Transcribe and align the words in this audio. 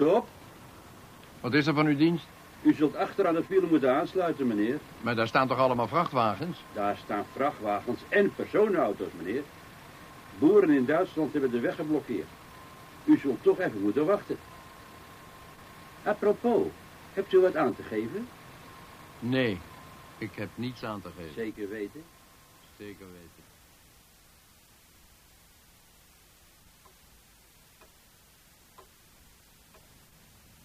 Stop. 0.00 0.28
Wat 1.40 1.54
is 1.54 1.66
er 1.66 1.74
van 1.74 1.86
uw 1.86 1.96
dienst? 1.96 2.26
U 2.62 2.74
zult 2.74 2.96
achter 2.96 3.26
aan 3.26 3.34
het 3.34 3.48
wiel 3.48 3.66
moeten 3.66 3.94
aansluiten, 3.94 4.46
meneer. 4.46 4.78
Maar 5.00 5.14
daar 5.14 5.26
staan 5.26 5.48
toch 5.48 5.58
allemaal 5.58 5.88
vrachtwagens? 5.88 6.58
Daar 6.72 6.96
staan 6.96 7.24
vrachtwagens 7.32 8.00
en 8.08 8.34
personenauto's, 8.34 9.12
meneer. 9.16 9.42
Boeren 10.38 10.70
in 10.70 10.84
Duitsland 10.84 11.32
hebben 11.32 11.50
de 11.50 11.60
weg 11.60 11.74
geblokkeerd. 11.74 12.26
U 13.04 13.18
zult 13.18 13.42
toch 13.42 13.58
even 13.58 13.80
moeten 13.80 14.06
wachten. 14.06 14.38
Apropos, 16.02 16.66
hebt 17.12 17.32
u 17.32 17.40
wat 17.40 17.56
aan 17.56 17.74
te 17.74 17.82
geven? 17.82 18.28
Nee, 19.18 19.58
ik 20.18 20.30
heb 20.34 20.48
niets 20.54 20.84
aan 20.84 21.00
te 21.00 21.08
geven. 21.16 21.34
Zeker 21.34 21.68
weten. 21.68 22.02
Zeker 22.78 23.06
weten. 23.06 23.49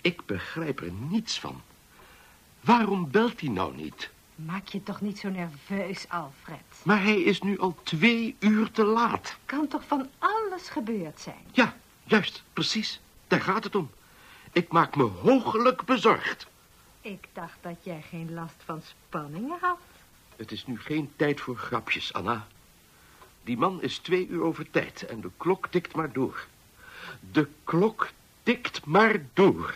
Ik 0.06 0.26
begrijp 0.26 0.82
er 0.82 0.92
niets 0.92 1.40
van. 1.40 1.62
Waarom 2.62 3.12
belt 3.12 3.40
hij 3.40 3.50
nou 3.50 3.76
niet? 3.76 4.10
Maak 4.36 4.68
je 4.68 4.84
toch 4.84 5.02
niet 5.02 5.20
zo 5.20 5.30
nerveus, 5.30 6.10
Alfred. 6.10 6.62
Maar 6.84 7.04
hij 7.04 7.22
is 7.22 7.42
nu 7.42 7.60
al 7.60 7.78
twee 7.84 8.36
uur 8.40 8.72
te 8.72 8.84
laat. 8.84 9.38
Kan 9.46 9.68
toch 9.68 9.84
van 9.88 10.10
alles 10.20 10.70
gebeurd 10.70 11.20
zijn? 11.20 11.46
Ja, 11.52 11.76
juist, 12.04 12.44
precies. 12.54 13.00
Daar 13.28 13.42
gaat 13.42 13.64
het 13.64 13.76
om. 13.76 13.90
Ik 14.52 14.72
maak 14.72 14.96
me 14.96 15.04
hoogelijk 15.04 15.86
bezorgd. 15.86 16.48
Ik 17.02 17.28
dacht 17.34 17.58
dat 17.62 17.78
jij 17.82 18.04
geen 18.10 18.34
last 18.34 18.64
van 18.66 18.82
spanningen 18.82 19.58
had. 19.62 19.80
Het 20.36 20.52
is 20.52 20.66
nu 20.66 20.80
geen 20.80 21.12
tijd 21.16 21.42
voor 21.42 21.58
grapjes, 21.58 22.14
Anna. 22.14 22.48
Die 23.44 23.58
man 23.58 23.82
is 23.82 23.98
twee 23.98 24.28
uur 24.28 24.42
over 24.42 24.72
tijd 24.72 25.06
en 25.06 25.22
de 25.22 25.32
klok 25.38 25.68
tikt 25.68 25.96
maar 25.96 26.12
door. 26.12 26.48
De 27.32 27.48
klok 27.64 28.10
tikt 28.44 28.86
maar 28.86 29.26
door. 29.34 29.76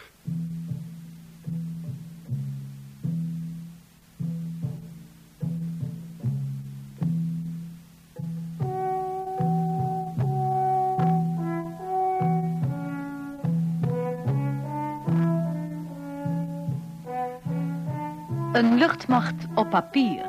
Een 18.59 18.77
luchtmacht 18.77 19.47
op 19.55 19.69
papier. 19.69 20.25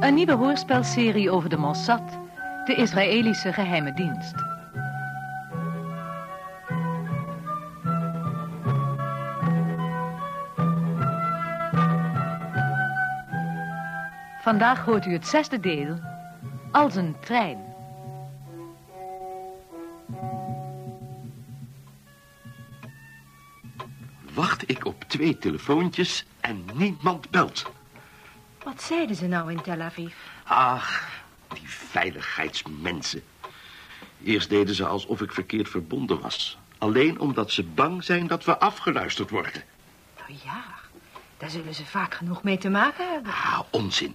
Een 0.00 0.14
nieuwe 0.14 0.32
hoorspelserie 0.32 1.30
over 1.30 1.48
de 1.48 1.56
Mossad, 1.56 2.18
de 2.64 2.74
Israëlische 2.74 3.52
geheime 3.52 3.92
dienst. 3.92 4.57
Vandaag 14.48 14.84
hoort 14.84 15.06
u 15.06 15.12
het 15.12 15.26
zesde 15.26 15.60
deel, 15.60 16.00
als 16.72 16.94
een 16.94 17.16
trein. 17.20 17.74
Wacht 24.34 24.70
ik 24.70 24.84
op 24.84 25.04
twee 25.04 25.38
telefoontjes 25.38 26.26
en 26.40 26.64
niemand 26.74 27.30
belt. 27.30 27.70
Wat 28.62 28.82
zeiden 28.82 29.16
ze 29.16 29.26
nou 29.26 29.52
in 29.52 29.62
Tel 29.62 29.80
Aviv? 29.80 30.14
Ach, 30.44 31.08
die 31.48 31.68
veiligheidsmensen. 31.68 33.22
Eerst 34.24 34.48
deden 34.48 34.74
ze 34.74 34.86
alsof 34.86 35.20
ik 35.20 35.32
verkeerd 35.32 35.68
verbonden 35.68 36.20
was. 36.20 36.58
Alleen 36.78 37.20
omdat 37.20 37.50
ze 37.50 37.64
bang 37.64 38.04
zijn 38.04 38.26
dat 38.26 38.44
we 38.44 38.58
afgeluisterd 38.58 39.30
worden. 39.30 39.64
Nou 40.18 40.38
ja, 40.44 40.64
daar 41.36 41.50
zullen 41.50 41.74
ze 41.74 41.84
vaak 41.84 42.14
genoeg 42.14 42.42
mee 42.42 42.58
te 42.58 42.68
maken 42.68 43.12
hebben. 43.12 43.32
Ah, 43.32 43.60
onzin. 43.70 44.14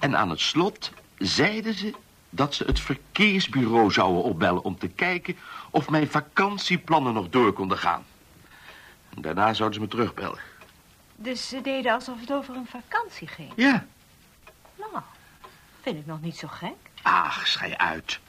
En 0.00 0.16
aan 0.16 0.30
het 0.30 0.40
slot 0.40 0.92
zeiden 1.18 1.74
ze 1.74 1.94
dat 2.30 2.54
ze 2.54 2.64
het 2.64 2.80
verkeersbureau 2.80 3.92
zouden 3.92 4.22
opbellen... 4.22 4.62
om 4.62 4.78
te 4.78 4.88
kijken 4.88 5.36
of 5.70 5.90
mijn 5.90 6.08
vakantieplannen 6.08 7.14
nog 7.14 7.28
door 7.28 7.52
konden 7.52 7.78
gaan. 7.78 8.04
En 9.14 9.22
daarna 9.22 9.54
zouden 9.54 9.78
ze 9.78 9.84
me 9.84 9.90
terugbellen. 9.90 10.38
Dus 11.16 11.48
ze 11.48 11.60
deden 11.60 11.92
alsof 11.92 12.20
het 12.20 12.32
over 12.32 12.54
een 12.54 12.66
vakantie 12.66 13.28
ging. 13.28 13.52
Ja. 13.56 13.86
Nou, 14.76 15.02
vind 15.80 15.98
ik 15.98 16.06
nog 16.06 16.20
niet 16.20 16.36
zo 16.36 16.48
gek. 16.48 16.76
Ach, 17.02 17.46
schei 17.46 17.74
uit. 17.74 18.20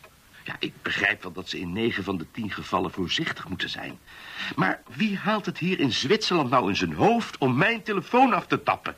Ja, 0.43 0.55
ik 0.59 0.73
begrijp 0.81 1.23
wel 1.23 1.31
dat 1.31 1.49
ze 1.49 1.59
in 1.59 1.73
negen 1.73 2.03
van 2.03 2.17
de 2.17 2.31
tien 2.31 2.51
gevallen 2.51 2.91
voorzichtig 2.91 3.47
moeten 3.47 3.69
zijn. 3.69 3.99
Maar 4.55 4.81
wie 4.87 5.17
haalt 5.17 5.45
het 5.45 5.57
hier 5.57 5.79
in 5.79 5.91
Zwitserland 5.91 6.49
nou 6.49 6.69
in 6.69 6.75
zijn 6.75 6.93
hoofd 6.93 7.37
om 7.37 7.57
mijn 7.57 7.83
telefoon 7.83 8.33
af 8.33 8.47
te 8.47 8.63
tappen? 8.63 8.95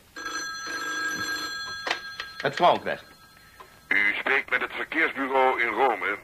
Het 2.41 2.55
Frankrijk. 2.55 3.01
U 3.87 4.13
spreekt 4.19 4.49
met 4.49 4.61
het 4.61 4.73
verkeersbureau 4.73 5.61
in 5.61 5.67
Rome. 5.67 6.17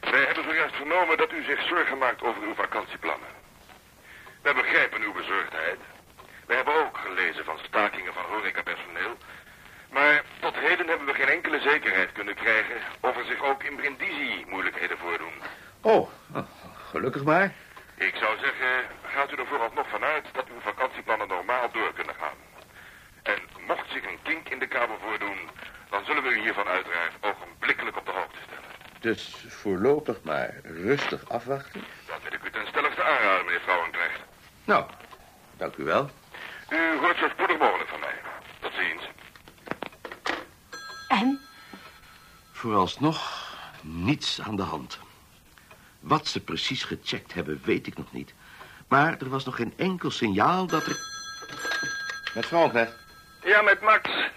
Wij 0.00 0.24
hebben 0.24 0.44
zojuist 0.44 0.74
vernomen 0.74 1.16
dat 1.16 1.32
u 1.32 1.42
zich 1.42 1.62
zorgen 1.68 1.98
maakt 1.98 2.22
over 2.22 2.42
uw 2.42 2.54
vakantieplannen. 2.54 3.28
Wij 4.42 4.54
begrijpen 4.54 5.02
uw 5.02 5.12
bezorgdheid. 5.12 5.78
Wij 6.46 6.56
hebben 6.56 6.74
ook 6.74 6.98
gelezen 6.98 7.44
van 7.44 7.58
stakingen 7.62 8.12
van 8.12 8.24
horecapersoneel. 8.24 9.16
Maar 9.90 10.22
tot 10.40 10.54
heden 10.54 10.88
hebben 10.88 11.06
we 11.06 11.14
geen 11.14 11.28
enkele 11.28 11.60
zekerheid 11.60 12.12
kunnen 12.12 12.34
krijgen... 12.34 12.76
of 13.00 13.16
er 13.16 13.24
zich 13.24 13.42
ook 13.42 13.62
in 13.62 13.76
Brindisi 13.76 14.44
moeilijkheden 14.48 14.98
voordoen. 14.98 15.34
Oh, 15.80 16.08
gelukkig 16.90 17.24
maar. 17.24 17.52
Ik 17.94 18.14
zou 18.16 18.38
zeggen, 18.38 18.86
gaat 19.02 19.32
u 19.32 19.36
er 19.36 19.46
vooralsnog 19.46 19.88
vanuit 19.88 20.26
dat 20.32 20.48
uw 20.48 20.60
vakantieplannen 20.60 21.28
normaal 21.28 21.70
door 21.72 21.92
kunnen 21.94 22.14
gaan. 22.14 22.36
En 23.22 23.38
mocht 23.66 23.85
zich 24.00 24.10
een 24.10 24.22
kink 24.22 24.48
in 24.48 24.58
de 24.58 24.66
kabel 24.66 24.98
voordoen... 25.02 25.38
dan 25.90 26.04
zullen 26.04 26.22
we 26.22 26.28
u 26.28 26.40
hiervan 26.40 26.66
uiteraard 26.66 27.12
ogenblikkelijk 27.20 27.96
op 27.96 28.06
de 28.06 28.12
hoogte 28.12 28.38
stellen. 28.46 28.70
Dus 29.00 29.44
voorlopig 29.48 30.22
maar 30.22 30.54
rustig 30.62 31.28
afwachten. 31.28 31.84
Dat 32.06 32.22
wil 32.22 32.32
ik 32.32 32.44
u 32.44 32.50
ten 32.50 32.66
stelligste 32.66 33.02
aanraden, 33.02 33.44
meneer 33.44 33.60
Vrouwenknecht. 33.60 34.20
Nou, 34.64 34.84
dank 35.56 35.76
u 35.76 35.84
wel. 35.84 36.10
U 36.70 36.98
hoort 36.98 37.16
zo 37.16 37.28
spoedig 37.28 37.58
mogelijk 37.58 37.88
van 37.88 38.00
mij. 38.00 38.14
Tot 38.60 38.72
ziens. 38.72 39.02
En? 41.08 41.40
Vooralsnog 42.52 43.20
niets 43.82 44.40
aan 44.40 44.56
de 44.56 44.62
hand. 44.62 44.98
Wat 46.00 46.26
ze 46.26 46.40
precies 46.40 46.84
gecheckt 46.84 47.34
hebben, 47.34 47.60
weet 47.64 47.86
ik 47.86 47.96
nog 47.96 48.12
niet. 48.12 48.34
Maar 48.88 49.18
er 49.18 49.28
was 49.28 49.44
nog 49.44 49.56
geen 49.56 49.74
enkel 49.76 50.10
signaal 50.10 50.66
dat 50.66 50.86
er... 50.86 50.96
Met 52.34 52.46
Frankrijk. 52.46 53.05
Ja, 53.46 53.62
met 53.62 53.80
Max. 53.80 54.30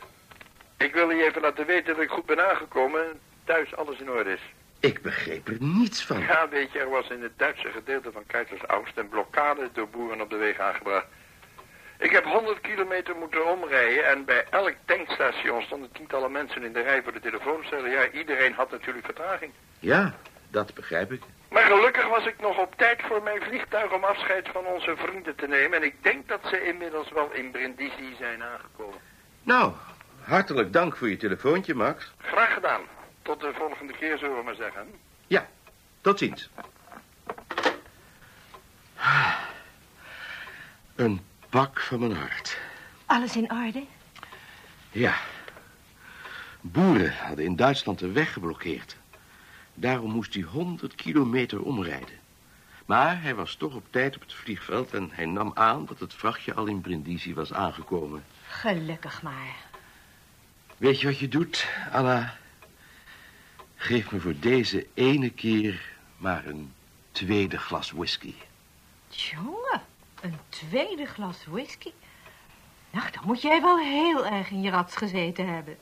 Ik 0.77 0.93
wil 0.93 1.09
je 1.09 1.23
even 1.23 1.41
laten 1.41 1.65
weten 1.65 1.93
dat 1.93 2.03
ik 2.03 2.09
goed 2.09 2.25
ben 2.25 2.49
aangekomen. 2.49 3.19
Thuis 3.43 3.75
alles 3.75 3.99
in 3.99 4.09
orde 4.09 4.31
is. 4.31 4.41
Ik 4.79 5.01
begreep 5.01 5.47
er 5.47 5.57
niets 5.59 6.05
van. 6.05 6.19
Ja, 6.19 6.49
weet 6.49 6.71
je, 6.71 6.79
er 6.79 6.89
was 6.89 7.09
in 7.09 7.21
het 7.21 7.31
Duitse 7.37 7.71
gedeelte 7.71 8.11
van 8.11 8.23
Keizersoost 8.27 8.97
een 8.97 9.09
blokkade 9.09 9.69
door 9.73 9.89
boeren 9.89 10.21
op 10.21 10.29
de 10.29 10.35
weg 10.35 10.59
aangebracht. 10.59 11.05
Ik 11.99 12.11
heb 12.11 12.23
100 12.23 12.61
kilometer 12.61 13.15
moeten 13.15 13.51
omrijden 13.51 14.05
en 14.05 14.25
bij 14.25 14.45
elk 14.49 14.75
tankstation 14.85 15.61
stonden 15.61 15.91
tientallen 15.91 16.31
mensen 16.31 16.63
in 16.63 16.73
de 16.73 16.81
rij 16.81 17.03
voor 17.03 17.13
de 17.13 17.19
telefooncellen. 17.19 17.89
Ja, 17.89 18.09
iedereen 18.09 18.53
had 18.53 18.71
natuurlijk 18.71 19.05
vertraging. 19.05 19.51
Ja, 19.79 20.15
dat 20.49 20.73
begrijp 20.73 21.11
ik. 21.11 21.21
Maar 21.49 21.63
gelukkig 21.63 22.07
was 22.07 22.25
ik 22.25 22.41
nog 22.41 22.57
op 22.57 22.75
tijd 22.77 23.01
voor 23.01 23.23
mijn 23.23 23.41
vliegtuig 23.41 23.93
om 23.93 24.03
afscheid 24.03 24.49
van 24.49 24.65
onze 24.65 24.95
vrienden 24.97 25.35
te 25.35 25.47
nemen. 25.47 25.77
En 25.77 25.83
ik 25.83 26.03
denk 26.03 26.27
dat 26.27 26.39
ze 26.49 26.67
inmiddels 26.67 27.11
wel 27.11 27.31
in 27.31 27.51
Brindisi 27.51 28.15
zijn 28.19 28.43
aangekomen. 28.43 28.99
Nou, 29.43 29.73
hartelijk 30.21 30.73
dank 30.73 30.95
voor 30.97 31.09
je 31.09 31.17
telefoontje, 31.17 31.75
Max. 31.75 32.13
Graag 32.17 32.53
gedaan. 32.53 32.81
Tot 33.21 33.39
de 33.39 33.53
volgende 33.53 33.93
keer, 33.93 34.17
zullen 34.17 34.37
we 34.37 34.43
maar 34.43 34.55
zeggen. 34.55 34.87
Ja, 35.27 35.47
tot 36.01 36.19
ziens. 36.19 36.49
Een 40.95 41.25
pak 41.49 41.79
van 41.79 41.99
mijn 41.99 42.15
hart. 42.15 42.57
Alles 43.05 43.35
in 43.35 43.51
orde? 43.51 43.83
Ja. 44.91 45.13
Boeren 46.61 47.13
hadden 47.13 47.45
in 47.45 47.55
Duitsland 47.55 47.99
de 47.99 48.11
weg 48.11 48.33
geblokkeerd. 48.33 48.97
Daarom 49.79 50.11
moest 50.11 50.33
hij 50.33 50.43
100 50.43 50.95
kilometer 50.95 51.61
omrijden. 51.61 52.17
Maar 52.85 53.21
hij 53.21 53.35
was 53.35 53.55
toch 53.55 53.75
op 53.75 53.85
tijd 53.89 54.15
op 54.15 54.21
het 54.21 54.33
vliegveld 54.33 54.93
en 54.93 55.09
hij 55.11 55.25
nam 55.25 55.51
aan 55.53 55.85
dat 55.85 55.99
het 55.99 56.13
vrachtje 56.13 56.53
al 56.53 56.65
in 56.65 56.81
Brindisi 56.81 57.33
was 57.33 57.53
aangekomen. 57.53 58.23
Gelukkig 58.47 59.21
maar. 59.21 59.55
Weet 60.77 61.01
je 61.01 61.07
wat 61.07 61.19
je 61.19 61.27
doet, 61.27 61.67
Anna? 61.91 62.37
Geef 63.75 64.11
me 64.11 64.19
voor 64.19 64.39
deze 64.39 64.87
ene 64.93 65.29
keer 65.29 65.91
maar 66.17 66.45
een 66.45 66.73
tweede 67.11 67.57
glas 67.57 67.91
whisky. 67.91 68.33
Jongen, 69.09 69.81
een 70.21 70.37
tweede 70.49 71.05
glas 71.05 71.45
whisky? 71.45 71.91
Nou, 72.91 73.11
dan 73.11 73.23
moet 73.25 73.41
jij 73.41 73.61
wel 73.61 73.77
heel 73.77 74.25
erg 74.25 74.49
in 74.49 74.61
je 74.61 74.69
rats 74.69 74.95
gezeten 74.95 75.53
hebben. 75.53 75.77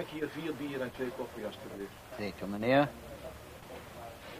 Ik 0.00 0.06
hier 0.08 0.28
vier 0.28 0.54
bier 0.54 0.80
en 0.80 0.92
twee 0.92 1.10
koffie 1.16 1.46
alstublieft? 1.46 1.92
Zeker, 2.18 2.48
meneer. 2.48 2.88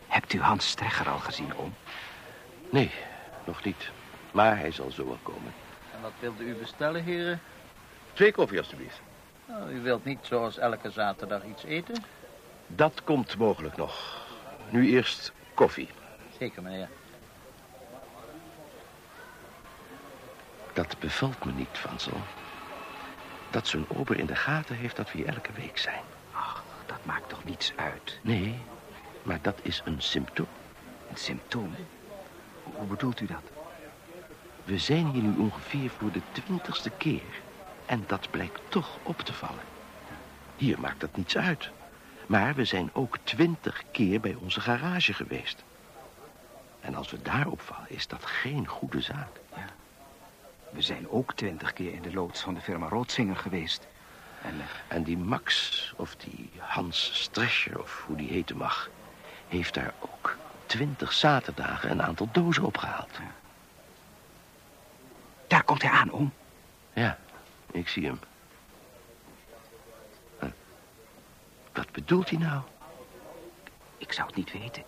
Hebt 0.06 0.32
u 0.32 0.40
Hans 0.40 0.68
Stregger 0.68 1.08
al 1.08 1.18
gezien, 1.18 1.56
oom? 1.56 1.74
Nee, 2.70 2.90
nog 3.44 3.64
niet. 3.64 3.90
Maar 4.32 4.58
hij 4.58 4.70
zal 4.70 4.90
zo 4.90 5.06
wel 5.06 5.18
komen. 5.22 5.52
En 5.94 6.00
wat 6.02 6.12
wilde 6.18 6.44
u 6.44 6.54
bestellen, 6.54 7.04
heren? 7.04 7.40
Twee 8.12 8.32
koffie 8.32 8.58
alstublieft. 8.58 9.00
Nou, 9.46 9.70
u 9.70 9.80
wilt 9.80 10.04
niet 10.04 10.18
zoals 10.22 10.58
elke 10.58 10.90
zaterdag 10.90 11.44
iets 11.44 11.64
eten? 11.64 12.04
Dat 12.66 13.04
komt 13.04 13.38
mogelijk 13.38 13.76
nog. 13.76 14.24
Nu 14.70 14.90
eerst 14.90 15.32
koffie. 15.54 15.88
Zeker, 16.38 16.62
meneer. 16.62 16.88
Dat 20.72 20.98
bevalt 20.98 21.44
me 21.44 21.52
niet, 21.52 21.68
Vansel. 21.72 22.16
Dat 23.50 23.66
zo'n 23.66 23.86
ober 23.88 24.18
in 24.18 24.26
de 24.26 24.36
gaten 24.36 24.76
heeft 24.76 24.96
dat 24.96 25.12
we 25.12 25.18
hier 25.18 25.28
elke 25.28 25.52
week 25.52 25.78
zijn. 25.78 26.02
Ach, 26.32 26.64
dat 26.86 27.04
maakt 27.04 27.28
toch 27.28 27.44
niets 27.44 27.72
uit? 27.76 28.18
Nee, 28.22 28.58
maar 29.22 29.38
dat 29.42 29.58
is 29.62 29.82
een 29.84 30.02
symptoom. 30.02 30.46
Een 31.10 31.16
symptoom? 31.16 31.74
Hoe 32.62 32.86
bedoelt 32.86 33.20
u 33.20 33.26
dat? 33.26 33.42
We 34.64 34.78
zijn 34.78 35.06
hier 35.06 35.22
nu 35.22 35.38
ongeveer 35.38 35.90
voor 35.90 36.12
de 36.12 36.22
twintigste 36.32 36.90
keer. 36.90 37.40
En 37.86 38.04
dat 38.06 38.30
blijkt 38.30 38.60
toch 38.68 38.98
op 39.02 39.20
te 39.20 39.32
vallen. 39.32 39.64
Hier 40.56 40.80
maakt 40.80 41.00
dat 41.00 41.16
niets 41.16 41.36
uit. 41.36 41.70
Maar 42.26 42.54
we 42.54 42.64
zijn 42.64 42.90
ook 42.92 43.18
twintig 43.22 43.82
keer 43.90 44.20
bij 44.20 44.34
onze 44.34 44.60
garage 44.60 45.12
geweest. 45.12 45.64
En 46.80 46.94
als 46.94 47.10
we 47.10 47.22
daar 47.22 47.46
opvallen, 47.46 47.90
is 47.90 48.06
dat 48.06 48.24
geen 48.24 48.66
goede 48.66 49.00
zaak. 49.00 49.39
We 50.70 50.82
zijn 50.82 51.08
ook 51.08 51.34
twintig 51.34 51.72
keer 51.72 51.92
in 51.92 52.02
de 52.02 52.12
loods 52.12 52.40
van 52.40 52.54
de 52.54 52.60
firma 52.60 52.88
Roodsinger 52.88 53.36
geweest. 53.36 53.86
En 54.42 54.54
eh, 54.60 54.96
En 54.96 55.02
die 55.02 55.18
Max, 55.18 55.92
of 55.96 56.16
die 56.16 56.50
Hans 56.58 57.22
Strescher, 57.22 57.80
of 57.80 58.04
hoe 58.06 58.16
die 58.16 58.28
heten 58.28 58.56
mag... 58.56 58.90
heeft 59.48 59.74
daar 59.74 59.94
ook 60.00 60.36
twintig 60.66 61.12
zaterdagen 61.12 61.90
een 61.90 62.02
aantal 62.02 62.28
dozen 62.32 62.64
opgehaald. 62.64 63.18
daar 65.46 65.64
komt 65.64 65.82
hij 65.82 65.90
aan, 65.90 66.12
oom. 66.12 66.32
Ja, 66.92 67.18
ik 67.70 67.88
zie 67.88 68.06
hem. 68.06 68.20
Eh, 70.38 70.48
Wat 71.72 71.90
bedoelt 71.92 72.30
hij 72.30 72.38
nou? 72.38 72.62
Ik 73.98 74.12
zou 74.12 74.26
het 74.26 74.36
niet 74.36 74.52
weten. 74.52 74.82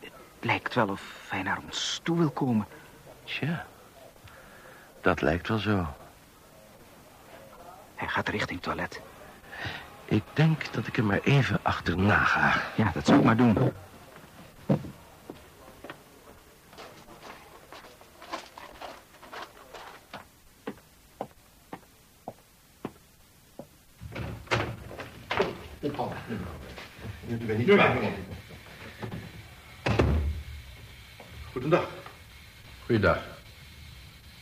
Het 0.00 0.12
lijkt 0.40 0.74
wel 0.74 0.88
of 0.88 1.26
hij 1.28 1.42
naar 1.42 1.58
ons 1.66 2.00
toe 2.02 2.18
wil 2.18 2.30
komen. 2.30 2.66
Tja, 3.24 3.66
dat 5.06 5.20
lijkt 5.20 5.48
wel 5.48 5.58
zo. 5.58 5.86
Hij 7.94 8.08
gaat 8.08 8.28
richting 8.28 8.62
toilet. 8.62 9.00
Ik 10.04 10.22
denk 10.32 10.72
dat 10.72 10.86
ik 10.86 10.96
hem 10.96 11.06
maar 11.06 11.20
even 11.22 11.58
achterna 11.62 12.18
ga. 12.18 12.62
Ja, 12.76 12.90
dat 12.94 13.06
zou 13.06 13.18
ik 13.18 13.24
maar 13.24 13.36
doen. 13.36 13.72
U 27.28 27.36
bent 27.46 27.58
niet 27.58 27.80
Goedendag. 31.52 31.88
Goeiedag. 32.84 33.35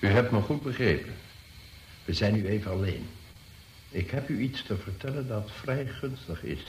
U 0.04 0.06
hebt 0.06 0.30
me 0.30 0.40
goed 0.40 0.62
begrepen. 0.62 1.14
We 2.04 2.12
zijn 2.12 2.34
nu 2.34 2.46
even 2.46 2.70
alleen. 2.70 3.06
Ik 3.90 4.10
heb 4.10 4.28
u 4.28 4.38
iets 4.38 4.62
te 4.62 4.76
vertellen 4.76 5.28
dat 5.28 5.50
vrij 5.50 5.86
gunstig 5.86 6.42
is. 6.42 6.66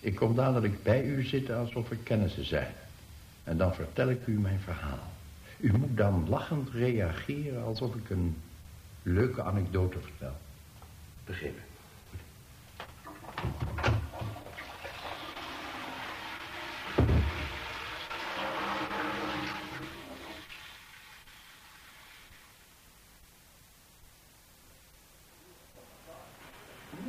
Ik 0.00 0.14
kom 0.14 0.34
dadelijk 0.34 0.82
bij 0.82 1.04
u 1.04 1.24
zitten 1.24 1.56
alsof 1.56 1.88
we 1.88 1.96
kennissen 1.96 2.44
zijn. 2.44 2.74
En 3.44 3.56
dan 3.56 3.74
vertel 3.74 4.10
ik 4.10 4.26
u 4.26 4.38
mijn 4.38 4.60
verhaal. 4.60 5.12
U 5.56 5.72
moet 5.72 5.96
dan 5.96 6.28
lachend 6.28 6.70
reageren 6.70 7.64
alsof 7.64 7.94
ik 7.94 8.10
een 8.10 8.36
leuke 9.02 9.42
anekdote 9.42 9.98
vertel. 10.00 10.36
Begrepen. 11.24 11.62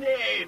Nee, 0.00 0.46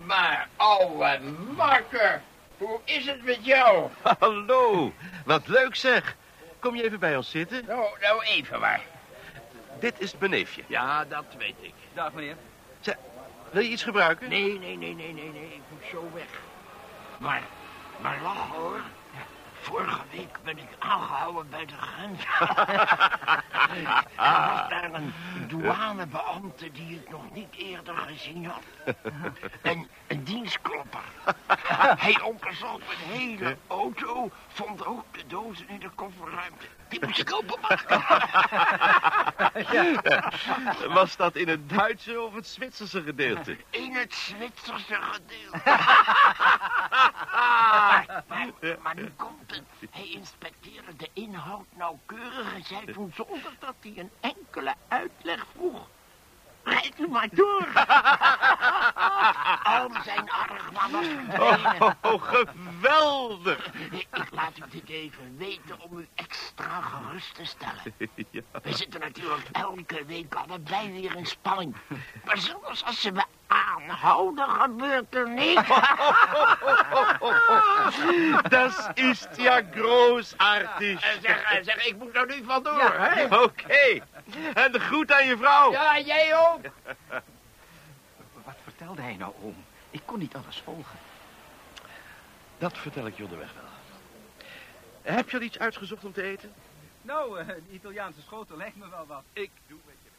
maar, 0.88 1.18
ouwe 1.18 1.30
makker, 1.56 2.22
hoe 2.58 2.80
is 2.84 3.06
het 3.06 3.24
met 3.24 3.44
jou? 3.44 3.90
Hallo, 4.18 4.92
wat 5.24 5.48
leuk 5.48 5.76
zeg. 5.76 6.16
Kom 6.58 6.76
je 6.76 6.82
even 6.82 6.98
bij 6.98 7.16
ons 7.16 7.30
zitten? 7.30 7.64
Nou, 7.66 7.88
nou 8.00 8.24
even 8.24 8.60
maar. 8.60 8.80
Dit 9.80 10.00
is 10.00 10.18
mijn 10.18 10.30
neefje. 10.30 10.62
Ja, 10.66 11.04
dat 11.04 11.24
weet 11.38 11.54
ik. 11.60 11.74
Dag, 11.94 12.12
meneer. 12.12 12.36
Wil 13.50 13.62
je 13.62 13.68
iets 13.68 13.82
gebruiken? 13.82 14.28
Nee, 14.28 14.58
nee, 14.58 14.76
nee, 14.76 14.94
nee, 14.94 15.12
nee, 15.12 15.32
nee, 15.32 15.54
ik 15.54 15.60
moet 15.68 15.84
zo 15.90 16.10
weg. 16.14 16.40
Maar, 17.18 17.42
maar 18.00 18.18
lach 18.22 18.48
hoor. 18.48 18.80
Vorige 19.60 20.00
week 20.10 20.38
ben 20.44 20.58
ik 20.58 20.68
aangehouden 20.78 21.50
bij 21.50 21.66
de 21.66 21.74
grens. 21.76 22.24
er 24.16 24.48
was 24.48 24.68
daar 24.68 24.90
een 24.92 25.12
douanebeambte 25.48 26.72
die 26.72 26.94
ik 26.94 27.10
nog 27.10 27.32
niet 27.32 27.54
eerder 27.56 27.96
gezien 27.96 28.46
had. 28.46 28.62
Dienstklopper. 29.62 29.88
Hij 31.82 32.20
onderzocht 32.20 32.86
mijn 32.86 33.20
hele 33.20 33.56
auto, 33.66 34.30
vond 34.48 34.86
ook 34.86 35.04
de 35.12 35.26
dozen 35.26 35.68
in 35.68 35.78
de 35.78 35.90
kofferruimte. 35.94 36.66
Die 36.88 37.06
moest 37.06 37.18
ik 37.18 37.34
openmaken. 37.34 38.04
Was 40.94 41.16
dat 41.16 41.36
in 41.36 41.48
het 41.48 41.68
Duitse 41.68 42.20
of 42.20 42.34
het 42.34 42.46
Zwitserse 42.46 43.02
gedeelte? 43.02 43.56
In 43.70 43.94
het 43.94 44.14
Zwitserse 44.14 44.98
gedeelte. 45.00 45.60
maar, 47.32 48.24
maar, 48.28 48.46
maar 48.82 48.94
nu 48.94 49.12
komt 49.16 49.54
het. 49.54 49.62
Hij 49.90 50.08
inspecteerde 50.08 50.96
de 50.96 51.08
inhoud 51.12 51.66
nauwkeurig 51.76 52.54
en 52.54 52.64
zei 52.64 52.92
toen 52.92 53.12
zonder 53.14 53.52
dat 53.58 53.74
hij 53.80 53.92
een 53.96 54.10
enkele 54.20 54.74
uitleg 54.88 55.46
vroeg. 55.56 55.88
Rijd 56.64 56.98
u 56.98 57.08
maar 57.08 57.28
door. 57.32 57.68
Al 59.62 59.90
zijn 60.04 60.30
argwaan 60.30 60.90
was 60.90 61.06
verdwenen. 61.06 61.96
Oh, 62.02 62.12
oh, 62.12 62.22
geweldig. 62.22 63.66
Ik, 63.90 64.06
laat 64.30 64.58
u 64.58 64.62
dit 64.70 64.88
even 64.88 65.36
weten 65.38 65.80
om 65.80 65.98
u 65.98 66.08
extra 66.14 66.80
gerust 66.80 67.34
te 67.34 67.44
stellen. 67.44 67.82
Ja. 68.30 68.40
We 68.62 68.72
zitten 68.76 69.00
natuurlijk 69.00 69.48
elke 69.52 70.04
week 70.04 70.34
allebei 70.34 70.92
weer 70.92 71.16
in 71.16 71.26
spanning. 71.26 71.76
Maar 72.24 72.38
zelfs 72.38 72.84
als 72.84 73.00
ze 73.00 73.12
me 73.12 73.24
aanhouden, 73.46 74.48
gebeurt 74.48 75.14
er 75.14 75.28
niks. 75.28 75.62
Das 78.48 78.88
ist 78.94 79.28
ja 79.36 79.62
großartig. 79.70 81.02
En 81.02 81.20
zeg, 81.20 81.42
en 81.42 81.64
zeg, 81.64 81.86
ik 81.86 81.96
moet 81.98 82.16
er 82.16 82.26
nu 82.26 82.44
vandoor, 82.46 82.92
hè? 82.96 83.36
Oké. 83.36 84.02
En 84.64 84.72
de 84.72 84.80
groet 84.80 85.12
aan 85.12 85.26
je 85.26 85.36
vrouw. 85.36 85.72
Ja, 85.72 86.00
jij 86.00 86.36
ook. 86.36 86.60
Wat 88.44 88.56
vertelde 88.62 89.02
hij 89.02 89.16
nou, 89.16 89.32
oom? 89.42 89.64
Ik 89.90 90.02
kon 90.04 90.18
niet 90.18 90.34
alles 90.34 90.62
volgen. 90.64 90.98
Dat 92.58 92.78
vertel 92.78 93.06
ik 93.06 93.16
je 93.16 93.22
onderweg 93.22 93.52
wel. 93.54 93.70
Heb 95.14 95.30
je 95.30 95.36
al 95.36 95.42
iets 95.42 95.58
uitgezocht 95.58 96.04
om 96.04 96.12
te 96.12 96.22
eten? 96.22 96.52
Nou, 97.02 97.38
eh, 97.38 97.46
de 97.46 97.62
Italiaanse 97.72 98.20
schotel 98.20 98.56
lijkt 98.56 98.76
me 98.76 98.88
wel 98.90 99.04
wat. 99.06 99.22
Ik 99.32 99.50
doe 99.66 99.78
met 99.86 99.94
je. 100.02 100.10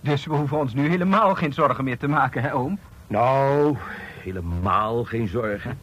Dus 0.00 0.24
we 0.24 0.34
hoeven 0.34 0.58
ons 0.58 0.74
nu 0.74 0.88
helemaal 0.88 1.34
geen 1.34 1.52
zorgen 1.52 1.84
meer 1.84 1.98
te 1.98 2.08
maken, 2.08 2.42
hè, 2.42 2.54
oom? 2.54 2.78
Nou, 3.06 3.76
helemaal 4.22 5.04
geen 5.04 5.28
zorgen. 5.28 5.80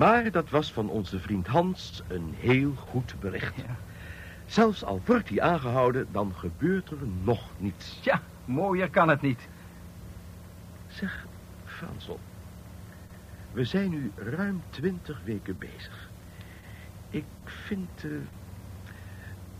Maar 0.00 0.30
dat 0.30 0.50
was 0.50 0.72
van 0.72 0.88
onze 0.88 1.18
vriend 1.20 1.46
Hans 1.46 2.02
een 2.08 2.34
heel 2.38 2.74
goed 2.74 3.14
bericht. 3.20 3.56
Ja. 3.56 3.76
Zelfs 4.46 4.84
al 4.84 5.00
wordt 5.04 5.28
hij 5.28 5.40
aangehouden, 5.40 6.06
dan 6.12 6.34
gebeurt 6.34 6.90
er 6.90 6.96
nog 7.22 7.50
niets. 7.58 7.98
Tja, 8.00 8.20
mooier 8.44 8.90
kan 8.90 9.08
het 9.08 9.20
niet. 9.20 9.48
Zeg, 10.88 11.26
Fransel. 11.64 12.20
We 13.52 13.64
zijn 13.64 13.90
nu 13.90 14.12
ruim 14.14 14.62
twintig 14.70 15.20
weken 15.24 15.58
bezig. 15.58 16.08
Ik 17.10 17.24
vind... 17.44 18.04
eh, 18.04 18.10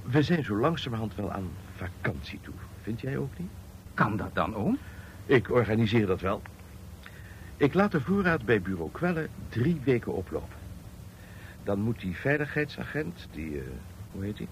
we 0.03 0.23
zijn 0.23 0.45
zo 0.45 0.57
langzamerhand 0.57 1.15
wel 1.15 1.33
aan 1.33 1.51
vakantie 1.77 2.41
toe. 2.43 2.55
Vind 2.83 3.01
jij 3.01 3.19
ook 3.19 3.39
niet? 3.39 3.51
Kan 3.95 4.17
dat 4.17 4.35
dan, 4.35 4.55
oom? 4.55 4.79
Ik 5.27 5.51
organiseer 5.51 6.07
dat 6.07 6.21
wel. 6.21 6.43
Ik 7.61 7.75
laat 7.75 7.93
de 7.93 8.01
voorraad 8.01 8.45
bij 8.45 8.61
bureau 8.63 8.91
Kwellen 8.91 9.29
drie 9.49 9.81
weken 9.85 10.13
oplopen. 10.13 10.57
Dan 11.65 11.81
moet 11.81 12.01
die 12.01 12.17
veiligheidsagent, 12.17 13.29
die... 13.31 13.59
eh, 13.59 13.65
hoe 14.13 14.25
heet 14.25 14.37
die? 14.37 14.49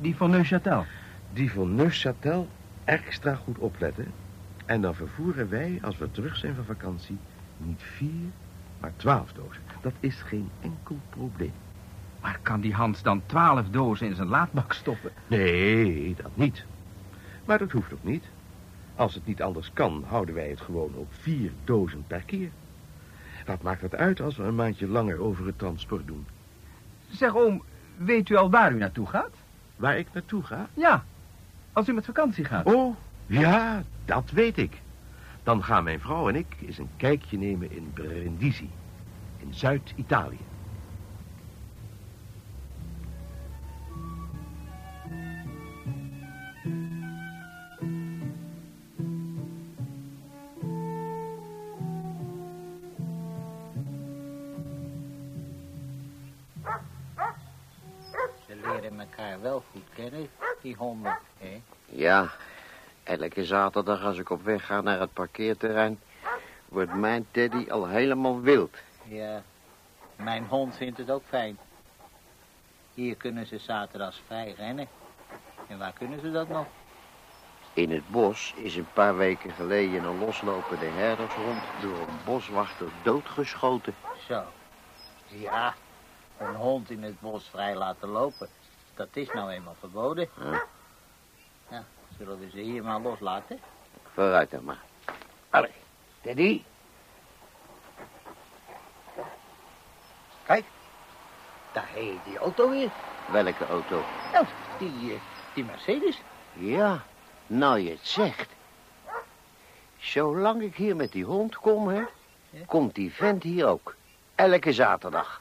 Die 0.00 0.16
van 0.16 0.30
Neuchâtel. 0.30 0.84
Die 1.32 1.52
van 1.52 1.74
Neuchâtel 1.74 2.46
extra 2.84 3.34
goed 3.34 3.58
opletten. 3.58 4.06
En 4.66 4.80
dan 4.80 4.94
vervoeren 4.94 5.48
wij, 5.48 5.78
als 5.82 5.98
we 5.98 6.10
terug 6.10 6.36
zijn 6.36 6.54
van 6.54 6.64
vakantie, 6.64 7.16
niet 7.56 7.82
vier, 7.82 8.30
maar 8.80 8.92
twaalf 8.96 9.32
dozen. 9.32 9.62
Dat 9.80 9.94
is 10.00 10.20
geen 10.20 10.48
enkel 10.60 10.96
probleem. 11.10 11.52
Maar 12.20 12.38
kan 12.42 12.60
die 12.60 12.74
Hans 12.74 13.02
dan 13.02 13.22
twaalf 13.26 13.68
dozen 13.68 14.06
in 14.06 14.14
zijn 14.14 14.28
laadbak 14.28 14.72
stoppen? 14.72 15.10
Nee, 15.26 16.14
dat 16.22 16.36
niet. 16.36 16.64
Maar 17.44 17.58
dat 17.58 17.70
hoeft 17.70 17.92
ook 17.92 18.04
niet. 18.04 18.24
Als 18.98 19.14
het 19.14 19.26
niet 19.26 19.42
anders 19.42 19.72
kan, 19.72 20.04
houden 20.08 20.34
wij 20.34 20.48
het 20.48 20.60
gewoon 20.60 20.94
op 20.94 21.06
vier 21.10 21.50
dozen 21.64 22.04
per 22.06 22.22
keer. 22.22 22.50
Wat 23.46 23.62
maakt 23.62 23.80
het 23.80 23.94
uit 23.94 24.20
als 24.20 24.36
we 24.36 24.42
een 24.42 24.54
maandje 24.54 24.88
langer 24.88 25.20
over 25.20 25.46
het 25.46 25.58
transport 25.58 26.06
doen? 26.06 26.26
Zeg, 27.10 27.36
oom, 27.36 27.62
weet 27.96 28.28
u 28.28 28.36
al 28.36 28.50
waar 28.50 28.72
u 28.72 28.78
naartoe 28.78 29.06
gaat? 29.06 29.34
Waar 29.76 29.98
ik 29.98 30.06
naartoe 30.12 30.42
ga? 30.42 30.68
Ja, 30.74 31.04
als 31.72 31.88
u 31.88 31.92
met 31.92 32.04
vakantie 32.04 32.44
gaat. 32.44 32.66
Oh, 32.66 32.96
ja, 33.26 33.82
dat 34.04 34.30
weet 34.30 34.58
ik. 34.58 34.80
Dan 35.42 35.64
gaan 35.64 35.84
mijn 35.84 36.00
vrouw 36.00 36.28
en 36.28 36.36
ik 36.36 36.56
eens 36.66 36.78
een 36.78 36.90
kijkje 36.96 37.38
nemen 37.38 37.70
in 37.70 37.90
Brindisi, 37.94 38.70
in 39.36 39.54
Zuid-Italië. 39.54 40.46
Die 60.62 60.74
honden, 60.74 61.18
hè? 61.38 61.60
Ja, 61.84 62.30
elke 63.02 63.44
zaterdag 63.44 64.02
als 64.02 64.18
ik 64.18 64.30
op 64.30 64.42
weg 64.42 64.66
ga 64.66 64.80
naar 64.80 65.00
het 65.00 65.12
parkeerterrein... 65.12 66.00
wordt 66.68 66.94
mijn 66.94 67.26
teddy 67.30 67.70
al 67.70 67.86
helemaal 67.86 68.40
wild. 68.40 68.76
Ja, 69.04 69.42
mijn 70.16 70.46
hond 70.46 70.76
vindt 70.76 70.98
het 70.98 71.10
ook 71.10 71.22
fijn. 71.28 71.58
Hier 72.94 73.16
kunnen 73.16 73.46
ze 73.46 73.58
zaterdags 73.58 74.22
vrij 74.26 74.54
rennen. 74.56 74.88
En 75.68 75.78
waar 75.78 75.92
kunnen 75.92 76.20
ze 76.20 76.30
dat 76.30 76.48
nog? 76.48 76.66
In 77.72 77.90
het 77.90 78.08
bos 78.08 78.54
is 78.56 78.76
een 78.76 78.92
paar 78.92 79.16
weken 79.16 79.50
geleden 79.50 80.04
een 80.04 80.18
loslopende 80.18 80.86
herdershond... 80.86 81.62
door 81.82 81.98
een 81.98 82.24
boswachter 82.24 82.88
doodgeschoten. 83.02 83.94
Zo. 84.28 84.42
Ja, 85.26 85.74
een 86.38 86.54
hond 86.54 86.90
in 86.90 87.02
het 87.02 87.20
bos 87.20 87.48
vrij 87.48 87.74
laten 87.74 88.08
lopen. 88.08 88.48
Dat 88.98 89.08
is 89.12 89.30
nou 89.32 89.50
eenmaal 89.50 89.76
verboden. 89.78 90.28
Ja. 90.40 90.64
Ja, 91.70 91.84
zullen 92.18 92.38
we 92.38 92.50
ze 92.50 92.58
hier 92.58 92.84
maar 92.84 93.00
loslaten? 93.00 93.60
Vooruit 94.12 94.50
dan 94.50 94.64
maar. 94.64 94.82
Allee, 95.50 95.72
Teddy. 96.20 96.62
Kijk, 100.46 100.64
daar 101.72 101.86
heet 101.86 102.24
die 102.24 102.38
auto 102.38 102.70
weer. 102.70 102.90
Welke 103.30 103.66
auto? 103.66 104.02
Nou, 104.32 104.46
die, 104.78 105.12
eh, 105.12 105.20
die 105.54 105.64
Mercedes. 105.64 106.20
Ja, 106.52 107.02
nou 107.46 107.78
je 107.78 107.90
het 107.90 108.06
zegt. 108.06 108.50
Zolang 109.98 110.62
ik 110.62 110.74
hier 110.74 110.96
met 110.96 111.12
die 111.12 111.24
hond 111.24 111.56
kom, 111.56 111.88
hè, 111.88 112.02
komt 112.66 112.94
die 112.94 113.12
vent 113.12 113.42
hier 113.42 113.66
ook. 113.66 113.94
Elke 114.34 114.72
zaterdag. 114.72 115.40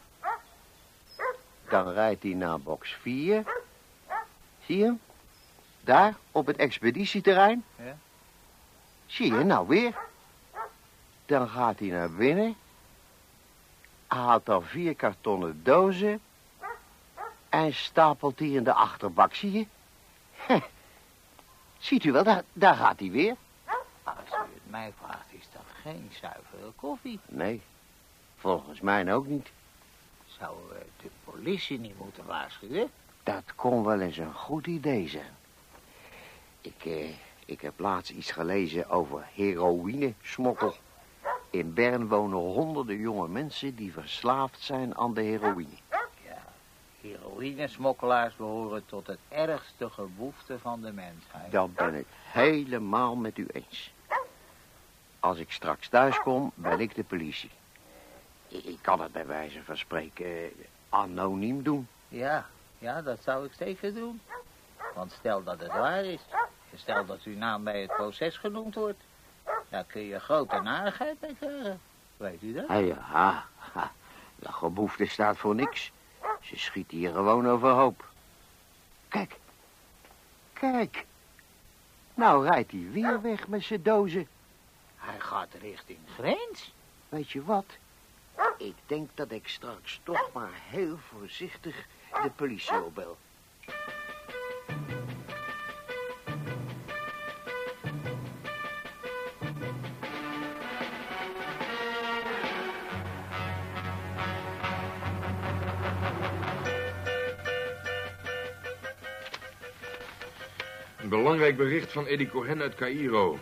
Dan 1.69 1.89
rijdt 1.89 2.23
hij 2.23 2.33
naar 2.33 2.59
box 2.59 2.97
4. 3.01 3.43
Zie 4.65 4.77
je 4.77 4.83
hem? 4.83 4.99
Daar, 5.81 6.15
op 6.31 6.45
het 6.45 6.57
expeditieterrein. 6.57 7.63
Ja. 7.75 7.97
Zie 9.05 9.33
je, 9.33 9.43
nou 9.43 9.67
weer. 9.67 9.95
Dan 11.25 11.49
gaat 11.49 11.79
hij 11.79 11.87
naar 11.87 12.11
binnen. 12.11 12.55
Haalt 14.07 14.45
dan 14.45 14.63
vier 14.63 14.95
kartonnen 14.95 15.63
dozen. 15.63 16.21
En 17.49 17.73
stapelt 17.73 18.37
die 18.37 18.57
in 18.57 18.63
de 18.63 18.73
achterbak, 18.73 19.33
zie 19.33 19.51
je? 19.51 19.67
Heh. 20.31 20.61
Ziet 21.77 22.03
u 22.03 22.11
wel, 22.11 22.23
daar, 22.23 22.43
daar 22.53 22.75
gaat 22.75 22.99
hij 22.99 23.11
weer. 23.11 23.35
Als 24.03 24.15
u 24.29 24.53
het 24.53 24.69
mij 24.69 24.93
vraagt, 25.01 25.25
is 25.29 25.47
dat 25.53 25.65
geen 25.81 26.11
zuivere 26.21 26.71
koffie. 26.75 27.19
Nee, 27.25 27.61
volgens 28.37 28.81
mij 28.81 29.13
ook 29.13 29.27
niet. 29.27 29.49
We 30.39 30.85
de 31.01 31.09
politie 31.23 31.79
niet 31.79 31.99
moeten 31.99 32.25
waarschuwen? 32.25 32.89
Dat 33.23 33.43
kon 33.55 33.83
wel 33.83 33.99
eens 33.99 34.17
een 34.17 34.33
goed 34.33 34.67
idee 34.67 35.07
zijn. 35.07 35.35
Ik, 36.61 36.85
eh, 36.85 37.09
ik 37.45 37.61
heb 37.61 37.79
laatst 37.79 38.11
iets 38.11 38.31
gelezen 38.31 38.89
over 38.89 39.27
heroïne-smokkel. 39.33 40.75
In 41.49 41.73
Bern 41.73 42.07
wonen 42.07 42.37
honderden 42.37 42.97
jonge 42.97 43.27
mensen 43.27 43.75
die 43.75 43.93
verslaafd 43.93 44.61
zijn 44.61 44.97
aan 44.97 45.13
de 45.13 45.21
heroïne. 45.21 45.77
Heroïnesmokkelaars 47.01 48.35
behoren 48.35 48.85
tot 48.85 49.07
het 49.07 49.19
ergste 49.29 49.89
geboefte 49.89 50.59
van 50.59 50.81
de 50.81 50.91
mensheid. 50.91 51.51
Dat 51.51 51.73
ben 51.73 51.93
ik 51.95 52.05
helemaal 52.31 53.15
met 53.15 53.37
u 53.37 53.47
eens. 53.51 53.93
Als 55.19 55.37
ik 55.37 55.51
straks 55.51 55.87
thuis 55.87 56.19
kom, 56.19 56.51
bel 56.55 56.79
ik 56.79 56.95
de 56.95 57.03
politie. 57.03 57.51
Ik 58.47 58.77
kan 58.81 59.01
het 59.01 59.11
bij 59.11 59.25
wijze 59.25 59.63
van 59.63 59.77
spreken 59.77 60.25
eh, 60.25 60.49
anoniem 60.89 61.63
doen. 61.63 61.87
Ja, 62.07 62.45
ja, 62.77 63.01
dat 63.01 63.23
zou 63.23 63.45
ik 63.45 63.51
zeker 63.53 63.93
doen. 63.93 64.21
Want 64.95 65.11
stel 65.11 65.43
dat 65.43 65.59
het 65.59 65.71
waar 65.71 66.05
is. 66.05 66.21
Stel 66.75 67.05
dat 67.05 67.23
uw 67.23 67.37
naam 67.37 67.63
bij 67.63 67.81
het 67.81 67.93
proces 67.95 68.37
genoemd 68.37 68.75
wordt. 68.75 69.03
Daar 69.69 69.83
kun 69.83 70.01
je 70.01 70.19
grote 70.19 70.61
narigheid 70.61 71.21
mee 71.21 71.35
krijgen. 71.35 71.79
Weet 72.17 72.41
u 72.41 72.53
dat? 72.53 72.67
Ah, 72.67 72.87
ja, 72.87 72.97
ha, 72.99 73.91
dat 74.35 74.53
geboefte 74.53 75.05
staat 75.05 75.37
voor 75.37 75.55
niks. 75.55 75.91
Ze 76.41 76.57
schiet 76.57 76.91
hier 76.91 77.11
gewoon 77.13 77.47
overhoop. 77.47 78.05
Kijk, 79.07 79.39
kijk. 80.53 81.05
Nou 82.13 82.47
rijdt 82.47 82.71
hij 82.71 82.87
weer 82.91 83.21
weg 83.21 83.47
met 83.47 83.63
zijn 83.63 83.83
dozen. 83.83 84.27
Hij 84.97 85.19
gaat 85.19 85.53
richting 85.61 85.99
grens. 86.15 86.73
Weet 87.09 87.29
je 87.29 87.43
wat? 87.43 87.65
Ik 88.57 88.75
denk 88.85 89.09
dat 89.13 89.31
ik 89.31 89.47
straks 89.47 89.99
toch 90.03 90.29
maar 90.33 90.51
heel 90.53 90.97
voorzichtig 90.97 91.85
de 92.23 92.29
politie 92.35 92.83
opbel. 92.83 93.17
Belangrijk 111.09 111.57
bericht 111.57 111.91
van 111.91 112.07
Eddie 112.07 112.29
Cohen 112.29 112.61
uit 112.61 112.75
Cairo. 112.75 113.39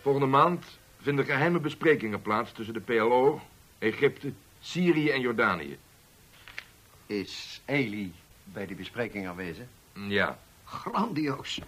Volgende 0.00 0.26
maand 0.26 0.78
vinden 1.00 1.24
geheime 1.24 1.60
besprekingen 1.60 2.22
plaats 2.22 2.52
tussen 2.52 2.74
de 2.74 2.80
PLO, 2.80 3.40
Egypte, 3.82 4.32
Syrië 4.60 5.10
en 5.10 5.20
Jordanië. 5.20 5.78
Is 7.06 7.60
Eli 7.64 8.14
bij 8.44 8.66
die 8.66 8.76
bespreking 8.76 9.28
aanwezig? 9.28 9.64
Ja. 10.08 10.38
Grandioos. 10.64 11.60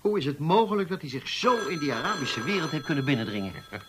Hoe 0.00 0.18
is 0.18 0.24
het 0.24 0.38
mogelijk 0.38 0.88
dat 0.88 1.00
hij 1.00 1.10
zich 1.10 1.28
zo 1.28 1.66
in 1.66 1.78
die 1.78 1.92
Arabische 1.92 2.42
wereld 2.42 2.70
heeft 2.70 2.84
kunnen 2.84 3.04
binnendringen? 3.04 3.52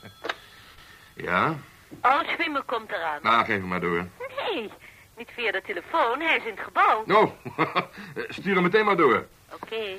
Ja? 1.17 1.55
Oh, 2.01 2.19
Schwimmer 2.27 2.63
komt 2.63 2.89
eraan. 2.91 3.19
Nou, 3.21 3.45
geef 3.45 3.57
hem 3.57 3.67
maar 3.67 3.79
door. 3.79 4.07
Nee, 4.37 4.69
niet 5.17 5.29
via 5.35 5.51
de 5.51 5.61
telefoon. 5.65 6.19
Hij 6.21 6.37
is 6.37 6.43
in 6.43 6.51
het 6.55 6.59
gebouw. 6.63 7.03
Oh, 7.07 7.31
stuur 8.37 8.53
hem 8.53 8.63
meteen 8.63 8.85
maar 8.85 8.97
door. 8.97 9.27
Oké. 9.53 9.97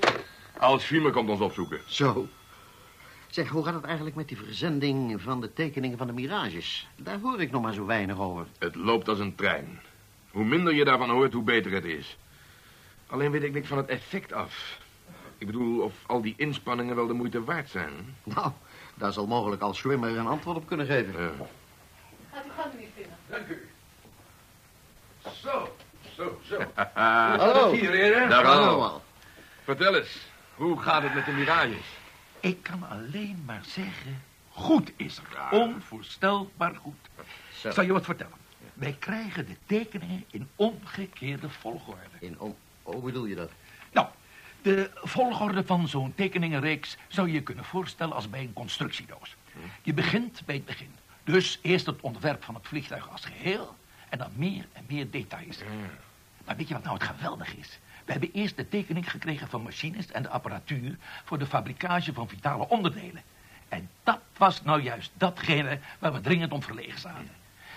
Als 0.59 0.85
Schwimmer 0.85 1.13
komt 1.13 1.29
ons 1.29 1.41
opzoeken. 1.41 1.81
Zo. 1.87 2.29
Zeg, 3.31 3.49
hoe 3.49 3.65
gaat 3.65 3.75
het 3.75 3.85
eigenlijk 3.85 4.17
met 4.17 4.29
die 4.29 4.37
verzending 4.37 5.23
van 5.23 5.41
de 5.41 5.53
tekeningen 5.53 5.99
van 5.99 6.07
de 6.07 6.13
mirages? 6.13 6.89
Daar 6.97 7.19
hoor 7.21 7.41
ik 7.41 7.51
nog 7.51 7.63
maar 7.63 7.75
zo 7.75 7.87
weinig 7.87 8.19
over. 8.19 8.47
Het 8.59 8.75
loopt 8.75 9.09
als 9.09 9.19
een 9.19 9.35
trein. 9.35 9.81
Hoe 10.31 10.45
minder 10.45 10.75
je 10.75 10.85
daarvan 10.85 11.11
hoort, 11.11 11.33
hoe 11.33 11.43
beter 11.43 11.73
het 11.73 11.85
is. 11.85 12.17
Alleen 13.07 13.31
weet 13.31 13.43
ik 13.43 13.53
niks 13.53 13.69
van 13.69 13.77
het 13.77 13.87
effect 13.87 14.33
af. 14.33 14.79
Ik 15.39 15.47
bedoel, 15.47 15.83
of 15.83 15.95
al 16.07 16.23
die 16.23 16.35
inspanningen 16.37 16.97
wel 16.97 17.07
de 17.07 17.13
moeite 17.13 17.45
waard 17.45 17.71
zijn. 17.71 18.17
Nou, 18.25 18.51
daar 18.95 19.13
zal 19.13 19.27
mogelijk 19.27 19.63
als 19.63 19.79
Schwimmer 19.79 20.19
een 20.19 20.27
antwoord 20.27 20.57
op 20.57 20.67
kunnen 20.67 20.87
geven. 20.87 21.23
Ja. 21.23 21.31
Gaat 22.33 22.47
u 22.47 22.51
gang, 22.57 22.73
meneer 22.73 22.89
Vinner. 22.95 23.17
Dank 23.29 23.49
u. 23.49 23.69
Zo, 25.43 25.77
zo, 26.17 26.41
zo. 26.43 26.59
Hallo. 27.39 27.73
Hier, 27.73 27.91
heren. 27.91 28.29
Dag 28.29 28.45
allemaal. 28.45 29.03
Vertel 29.65 29.97
eens, 29.97 30.19
hoe 30.55 30.81
gaat 30.81 31.03
het 31.03 31.15
met 31.15 31.25
de 31.25 31.33
mirages? 31.33 31.87
Ik 32.47 32.63
kan 32.63 32.89
alleen 32.89 33.43
maar 33.45 33.65
zeggen, 33.65 34.23
goed 34.49 34.93
is 34.97 35.19
er. 35.19 35.59
Onvoorstelbaar 35.59 36.75
goed. 36.75 36.95
Ik 37.63 37.73
zal 37.73 37.85
je 37.85 37.93
wat 37.93 38.05
vertellen. 38.05 38.37
Wij 38.75 38.97
krijgen 38.99 39.47
de 39.47 39.57
tekeningen 39.67 40.25
in 40.31 40.49
omgekeerde 40.57 41.51
volgorde. 41.51 42.01
In 42.19 42.39
om... 42.41 42.57
Hoe 42.83 43.03
bedoel 43.03 43.25
je 43.25 43.35
dat? 43.35 43.51
Nou, 43.93 44.07
De 44.63 44.91
volgorde 44.95 45.65
van 45.65 45.89
zo'n 45.89 46.15
tekeningenreeks 46.15 46.97
zou 47.09 47.27
je 47.27 47.33
je 47.33 47.43
kunnen 47.43 47.65
voorstellen 47.65 48.15
als 48.15 48.31
bij 48.31 48.41
een 48.41 48.53
constructiedoos. 48.53 49.37
Je 49.83 49.95
begint 49.95 50.43
bij 50.45 50.55
het 50.55 50.65
begin. 50.65 50.95
Dus 51.25 51.59
eerst 51.63 51.87
het 51.87 52.01
ontwerp 52.01 52.45
van 52.45 52.55
het 52.55 52.67
vliegtuig 52.67 53.11
als 53.11 53.25
geheel... 53.25 53.77
en 54.09 54.19
dan 54.19 54.31
meer 54.35 54.67
en 54.73 54.85
meer 54.89 55.11
details. 55.11 55.59
Maar 56.45 56.57
weet 56.57 56.69
je 56.69 56.75
wat 56.75 56.85
nou 56.85 56.99
het 56.99 57.07
geweldig 57.07 57.57
is? 57.57 57.79
We 58.07 58.13
hebben 58.13 58.33
eerst 58.33 58.57
de 58.57 58.69
tekening 58.69 59.11
gekregen 59.11 59.49
van 59.49 59.63
machines 59.63 60.13
en 60.13 60.23
de 60.23 60.29
apparatuur... 60.29 60.97
voor 61.25 61.39
de 61.39 61.47
fabricage 61.47 62.13
van 62.13 62.29
vitale 62.29 62.69
onderdelen. 62.69 63.23
En 63.69 63.91
dat 64.03 64.21
was 64.37 64.63
nou 64.63 64.83
juist 64.83 65.11
datgene 65.15 65.79
waar 65.99 66.13
we 66.13 66.21
dringend 66.21 66.53
om 66.53 66.63
verlegen 66.63 67.01
zaten. 67.01 67.31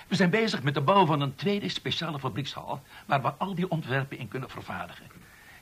We 0.08 0.16
zijn 0.16 0.30
bezig 0.30 0.64
met 0.64 0.74
de 0.74 0.82
bouw 0.82 1.06
van 1.06 1.22
een 1.22 1.36
tweede 1.36 1.70
speciale 1.70 2.20
fabriekshal... 2.20 2.82
waar 3.06 3.22
we 3.22 3.34
al 3.34 3.56
die 3.56 3.70
ontwerpen 3.70 4.18
in 4.18 4.28
kunnen 4.28 4.50
vervaardigen. 4.50 5.06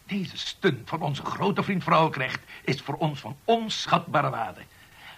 Deze 0.05 0.37
stunt 0.37 0.89
van 0.89 1.01
onze 1.01 1.25
grote 1.25 1.63
vriend 1.63 1.83
Vrouwenkrecht... 1.83 2.39
is 2.63 2.81
voor 2.81 2.95
ons 2.95 3.19
van 3.19 3.37
onschatbare 3.43 4.29
waarde. 4.29 4.61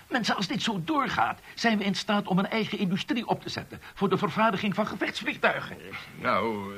Mensen, 0.08 0.36
als 0.36 0.48
dit 0.48 0.62
zo 0.62 0.82
doorgaat... 0.84 1.40
zijn 1.56 1.78
we 1.78 1.84
in 1.84 1.96
staat 1.96 2.28
om 2.28 2.40
een 2.40 2.50
eigen 2.50 2.78
industrie 2.78 3.28
op 3.28 3.42
te 3.42 3.50
zetten... 3.50 3.82
voor 3.94 4.10
de 4.10 4.18
vervaardiging 4.18 4.76
van 4.76 4.88
gevechtsvliegtuigen. 4.88 5.78
Nou, 6.16 6.74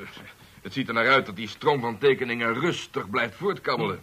het 0.62 0.72
ziet 0.72 0.88
er 0.88 0.94
naar 0.94 1.08
uit 1.08 1.26
dat 1.26 1.36
die 1.36 1.48
stroom 1.48 1.80
van 1.80 1.98
tekeningen 1.98 2.54
rustig 2.60 3.10
blijft 3.10 3.34
voortkabbelen. 3.34 4.00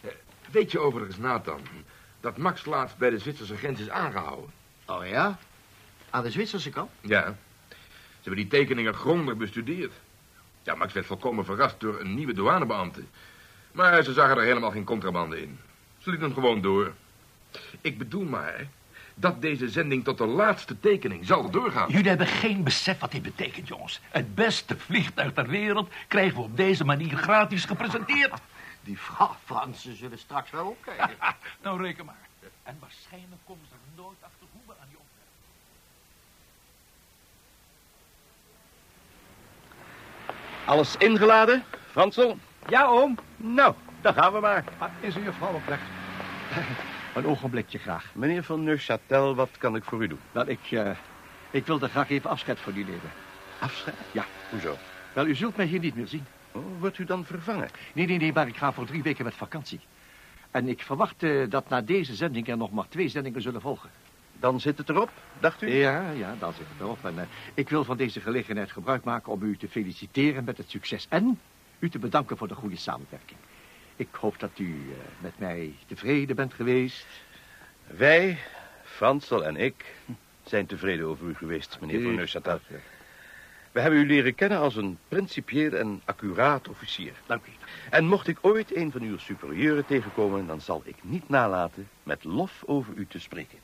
Eh, 0.00 0.10
Weet 0.50 0.70
je 0.72 0.78
overigens, 0.78 1.16
Nathan, 1.18 1.60
dat 2.20 2.36
Max 2.36 2.64
laatst 2.64 2.96
bij 2.96 3.10
de 3.10 3.18
Zwitserse 3.18 3.56
grens 3.56 3.80
is 3.80 3.90
aangehouden? 3.90 4.50
Oh 4.86 5.06
ja? 5.06 5.38
Aan 6.10 6.22
de 6.22 6.30
Zwitserse 6.30 6.70
kant? 6.70 6.90
Ja. 7.00 7.36
Ze 7.68 8.34
hebben 8.34 8.48
die 8.48 8.60
tekeningen 8.60 8.94
grondig 8.94 9.36
bestudeerd. 9.36 9.92
Ja, 10.62 10.74
Max 10.74 10.92
werd 10.92 11.06
volkomen 11.06 11.44
verrast 11.44 11.80
door 11.80 12.00
een 12.00 12.14
nieuwe 12.14 12.32
douanebeambte. 12.32 13.02
Maar 13.72 14.02
ze 14.02 14.12
zagen 14.12 14.36
er 14.36 14.42
helemaal 14.42 14.70
geen 14.70 14.84
contrabande 14.84 15.42
in. 15.42 15.58
Ze 15.98 16.10
lieten 16.10 16.26
hem 16.26 16.34
gewoon 16.36 16.60
door. 16.60 16.92
Ik 17.80 17.98
bedoel 17.98 18.24
maar 18.24 18.66
dat 19.20 19.40
deze 19.40 19.68
zending 19.68 20.04
tot 20.04 20.18
de 20.18 20.26
laatste 20.26 20.80
tekening 20.80 21.26
zal 21.26 21.50
doorgaan. 21.50 21.90
Jullie 21.90 22.08
hebben 22.08 22.26
geen 22.26 22.62
besef 22.64 22.98
wat 22.98 23.10
dit 23.12 23.22
betekent, 23.22 23.68
jongens. 23.68 24.00
Het 24.10 24.34
beste 24.34 24.76
vliegtuig 24.78 25.32
ter 25.32 25.46
wereld 25.48 25.90
krijgen 26.08 26.36
we 26.36 26.42
op 26.42 26.56
deze 26.56 26.84
manier 26.84 27.16
gratis 27.16 27.64
gepresenteerd. 27.64 28.32
Die 28.82 28.96
Fra- 28.96 29.36
Fransen 29.44 29.96
zullen 29.96 30.18
straks 30.18 30.50
wel 30.50 30.66
opkijken. 30.66 31.10
nou, 31.62 31.82
reken 31.82 32.04
maar. 32.04 32.28
En 32.62 32.76
waarschijnlijk 32.80 33.40
komen 33.46 33.64
ze 33.68 33.74
er 33.74 34.02
nooit 34.02 34.16
achter 34.20 34.46
hoe 34.52 34.60
we 34.66 34.72
aan 34.80 34.86
die 34.88 34.98
ontwerpen. 34.98 35.34
Alles 40.64 40.96
ingeladen, 40.96 41.64
Fransel? 41.90 42.38
Ja, 42.68 42.84
oom. 42.86 43.18
Nou, 43.36 43.74
dan 44.00 44.14
gaan 44.14 44.32
we 44.32 44.40
maar. 44.40 44.64
Is 45.00 45.16
u 45.16 45.22
juffrouw 45.22 45.52
oprecht? 45.54 45.82
Een 47.18 47.26
ogenblikje 47.26 47.78
graag. 47.78 48.14
Meneer 48.14 48.42
van 48.42 48.64
Neuchâtel, 48.64 49.34
wat 49.34 49.48
kan 49.58 49.76
ik 49.76 49.84
voor 49.84 50.02
u 50.02 50.06
doen? 50.06 50.18
Wel, 50.32 50.48
ik, 50.48 50.70
eh, 50.70 50.90
ik 51.50 51.66
wilde 51.66 51.88
graag 51.88 52.10
even 52.10 52.30
afscheid 52.30 52.58
van 52.58 52.76
u 52.76 52.84
nemen. 52.84 53.10
Afscheid? 53.60 53.96
Ja. 54.12 54.24
Hoezo? 54.50 54.76
Wel, 55.12 55.26
u 55.26 55.34
zult 55.34 55.56
mij 55.56 55.66
hier 55.66 55.80
niet 55.80 55.94
meer 55.94 56.06
zien. 56.06 56.26
Oh, 56.52 56.62
wordt 56.78 56.98
u 56.98 57.04
dan 57.04 57.24
vervangen? 57.24 57.68
Nee, 57.94 58.06
nee, 58.06 58.18
nee, 58.18 58.32
maar 58.32 58.48
ik 58.48 58.56
ga 58.56 58.72
voor 58.72 58.86
drie 58.86 59.02
weken 59.02 59.24
met 59.24 59.34
vakantie. 59.34 59.80
En 60.50 60.68
ik 60.68 60.82
verwacht 60.82 61.22
eh, 61.22 61.50
dat 61.50 61.68
na 61.68 61.80
deze 61.80 62.14
zending 62.14 62.48
er 62.48 62.56
nog 62.56 62.70
maar 62.70 62.88
twee 62.88 63.08
zendingen 63.08 63.42
zullen 63.42 63.60
volgen. 63.60 63.90
Dan 64.40 64.60
zit 64.60 64.78
het 64.78 64.88
erop, 64.88 65.10
dacht 65.40 65.62
u? 65.62 65.68
Ja, 65.74 66.10
ja, 66.10 66.34
dan 66.38 66.52
zit 66.52 66.66
het 66.68 66.80
erop. 66.80 67.04
En 67.04 67.18
eh, 67.18 67.24
ik 67.54 67.68
wil 67.68 67.84
van 67.84 67.96
deze 67.96 68.20
gelegenheid 68.20 68.72
gebruik 68.72 69.04
maken 69.04 69.32
om 69.32 69.42
u 69.42 69.56
te 69.56 69.68
feliciteren 69.68 70.44
met 70.44 70.56
het 70.56 70.70
succes. 70.70 71.06
En 71.08 71.38
u 71.78 71.90
te 71.90 71.98
bedanken 71.98 72.36
voor 72.36 72.48
de 72.48 72.54
goede 72.54 72.76
samenwerking. 72.76 73.38
Ik 73.98 74.08
hoop 74.20 74.38
dat 74.38 74.58
u 74.58 74.64
eh, 74.66 75.22
met 75.22 75.38
mij 75.38 75.74
tevreden 75.86 76.36
bent 76.36 76.54
geweest. 76.54 77.06
Wij, 77.86 78.38
Fransel 78.84 79.44
en 79.44 79.56
ik, 79.56 79.84
zijn 80.44 80.66
tevreden 80.66 81.06
over 81.06 81.28
u 81.28 81.34
geweest, 81.34 81.78
meneer 81.80 82.02
van 82.02 82.12
Ik- 82.12 82.18
Neuchâtel. 82.18 82.60
We 83.72 83.80
hebben 83.80 84.00
u 84.00 84.06
leren 84.06 84.34
kennen 84.34 84.58
als 84.58 84.76
een 84.76 84.98
principieel 85.08 85.72
en 85.72 86.02
accuraat 86.04 86.68
officier. 86.68 87.12
Dank 87.26 87.46
u. 87.46 87.50
En 87.90 88.04
mocht 88.06 88.28
ik 88.28 88.38
ooit 88.40 88.76
een 88.76 88.92
van 88.92 89.02
uw 89.02 89.18
superieuren 89.18 89.86
tegenkomen... 89.86 90.46
dan 90.46 90.60
zal 90.60 90.82
ik 90.84 90.96
niet 91.00 91.28
nalaten 91.28 91.88
met 92.02 92.24
lof 92.24 92.62
over 92.66 92.94
u 92.96 93.06
te 93.06 93.20
spreken. 93.20 93.58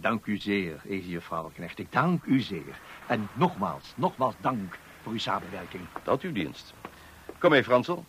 Dank 0.00 0.26
u 0.26 0.36
zeer, 0.36 0.80
Eze 0.88 1.08
juffrouw 1.08 1.50
Knecht. 1.54 1.78
Ik 1.78 1.92
dank 1.92 2.24
u 2.24 2.40
zeer. 2.40 2.78
En 3.06 3.28
nogmaals, 3.32 3.92
nogmaals 3.96 4.34
dank 4.40 4.78
voor 5.02 5.12
uw 5.12 5.18
samenwerking. 5.18 5.82
Tot 6.02 6.22
uw 6.22 6.32
dienst. 6.32 6.74
Kom 7.38 7.50
mee, 7.50 7.64
Fransel. 7.64 8.04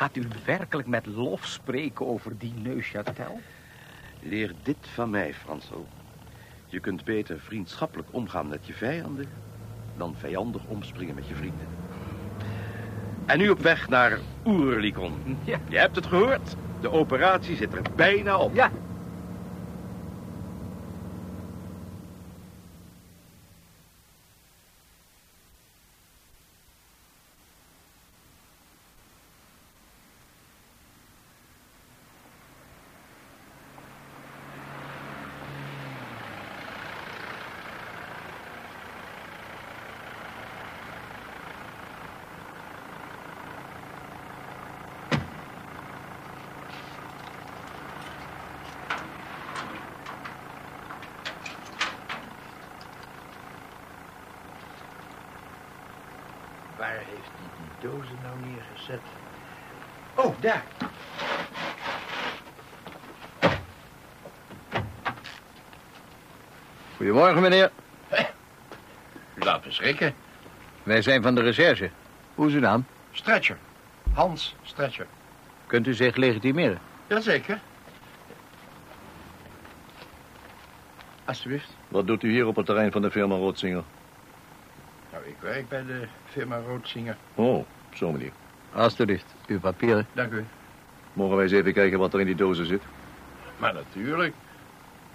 Gaat 0.00 0.16
u 0.16 0.26
werkelijk 0.44 0.88
met 0.88 1.06
lof 1.06 1.46
spreken 1.46 2.06
over 2.06 2.38
die 2.38 2.54
Neuchâtel? 2.62 3.40
Leer 4.20 4.52
dit 4.62 4.76
van 4.80 5.10
mij, 5.10 5.34
Fransel. 5.34 5.88
Je 6.66 6.80
kunt 6.80 7.04
beter 7.04 7.40
vriendschappelijk 7.40 8.08
omgaan 8.10 8.48
met 8.48 8.66
je 8.66 8.72
vijanden... 8.72 9.26
dan 9.96 10.14
vijandig 10.18 10.62
omspringen 10.66 11.14
met 11.14 11.28
je 11.28 11.34
vrienden. 11.34 11.66
En 13.26 13.38
nu 13.38 13.48
op 13.48 13.60
weg 13.60 13.88
naar 13.88 14.18
Oerlikon. 14.44 15.12
Ja. 15.44 15.58
Je 15.68 15.78
hebt 15.78 15.96
het 15.96 16.06
gehoord. 16.06 16.56
De 16.80 16.90
operatie 16.90 17.56
zit 17.56 17.72
er 17.72 17.82
bijna 17.96 18.38
op. 18.38 18.54
Ja. 18.54 18.70
Waar 56.90 56.98
heeft 56.98 57.30
hij 57.36 57.48
die 57.80 57.90
dozen 57.90 58.18
nou 58.22 58.36
neergezet? 58.40 59.00
Oh, 60.14 60.40
daar. 60.40 60.64
Goedemorgen, 66.96 67.42
meneer. 67.42 67.70
Laat 69.34 69.64
me 69.64 69.72
schrikken. 69.72 70.14
Wij 70.82 71.02
zijn 71.02 71.22
van 71.22 71.34
de 71.34 71.40
recherche. 71.40 71.90
Hoe 72.34 72.46
is 72.46 72.54
uw 72.54 72.60
naam? 72.60 72.86
Stretcher. 73.12 73.58
Hans 74.12 74.56
Stretcher. 74.62 75.06
Kunt 75.66 75.86
u 75.86 75.94
zich 75.94 76.16
legitimeren? 76.16 76.78
Jazeker. 77.06 77.60
Alsjeblieft. 81.24 81.76
Wat 81.88 82.06
doet 82.06 82.22
u 82.22 82.30
hier 82.30 82.46
op 82.46 82.56
het 82.56 82.66
terrein 82.66 82.92
van 82.92 83.02
de 83.02 83.10
firma 83.10 83.34
Roodzinger? 83.34 83.84
Nou, 85.42 85.54
ik 85.54 85.68
werk 85.68 85.68
bij 85.68 85.94
de 85.94 86.06
firma 86.24 86.58
Roodsinger. 86.66 87.16
Oh, 87.34 87.64
zo 87.94 88.12
meneer. 88.12 88.32
Alsjeblieft, 88.72 89.34
uw 89.46 89.60
papieren. 89.60 90.06
Dank 90.12 90.32
u. 90.32 90.44
Mogen 91.12 91.34
wij 91.34 91.44
eens 91.44 91.52
even 91.52 91.72
kijken 91.72 91.98
wat 91.98 92.14
er 92.14 92.20
in 92.20 92.26
die 92.26 92.34
dozen 92.34 92.66
zit? 92.66 92.82
Maar 93.58 93.74
natuurlijk. 93.74 94.34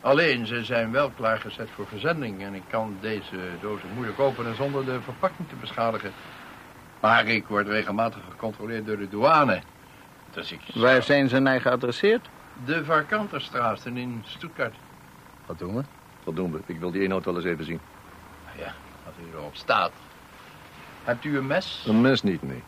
Alleen, 0.02 0.46
ze 0.46 0.64
zijn 0.64 0.92
wel 0.92 1.10
klaargezet 1.10 1.70
voor 1.76 1.88
verzending. 1.88 2.44
En 2.44 2.54
ik 2.54 2.64
kan 2.70 2.98
deze 3.02 3.38
dozen 3.62 3.90
moeilijk 3.94 4.20
openen 4.20 4.56
zonder 4.56 4.86
de 4.86 5.02
verpakking 5.02 5.50
te 5.50 5.56
beschadigen. 5.56 6.12
Maar 7.00 7.28
ik 7.28 7.48
word 7.48 7.68
regelmatig 7.68 8.22
gecontroleerd 8.30 8.86
door 8.86 8.98
de 8.98 9.10
douane. 9.10 9.62
Dus 10.32 10.52
ik... 10.52 10.62
Waar 10.74 11.04
zijn 11.04 11.30
ze 11.30 11.40
naar 11.40 11.62
geadresseerd? 11.62 12.30
De 12.66 12.86
Varkanterstraat 12.86 13.86
in 13.86 14.24
Stuttgart. 14.26 14.76
Wat 15.46 15.60
doen 15.60 15.76
we? 15.76 15.84
Wat 16.24 16.36
doen 16.36 16.52
we? 16.52 16.60
Ik 16.66 16.80
wil 16.80 16.92
die 16.92 17.04
inhoud 17.04 17.26
wel 17.26 17.36
eens 17.36 17.46
even 17.46 17.66
zien. 17.66 17.80
Ja, 18.58 18.74
als 19.06 19.16
u 19.20 19.38
erop 19.38 19.56
staat. 19.56 19.92
Hebt 21.06 21.26
u 21.26 21.38
een 21.38 21.48
mes? 21.48 21.84
Een 21.88 22.02
mes 22.02 22.24
niet, 22.24 22.42
nee. 22.42 22.64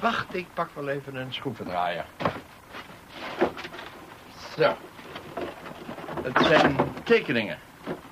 Wacht, 0.00 0.34
ik 0.34 0.46
pak 0.54 0.68
wel 0.74 0.88
even 0.88 1.14
een 1.14 1.32
schroevendraaier. 1.32 2.04
Zo. 4.58 4.76
Het 6.22 6.46
zijn 6.46 6.76
tekeningen. 7.02 7.58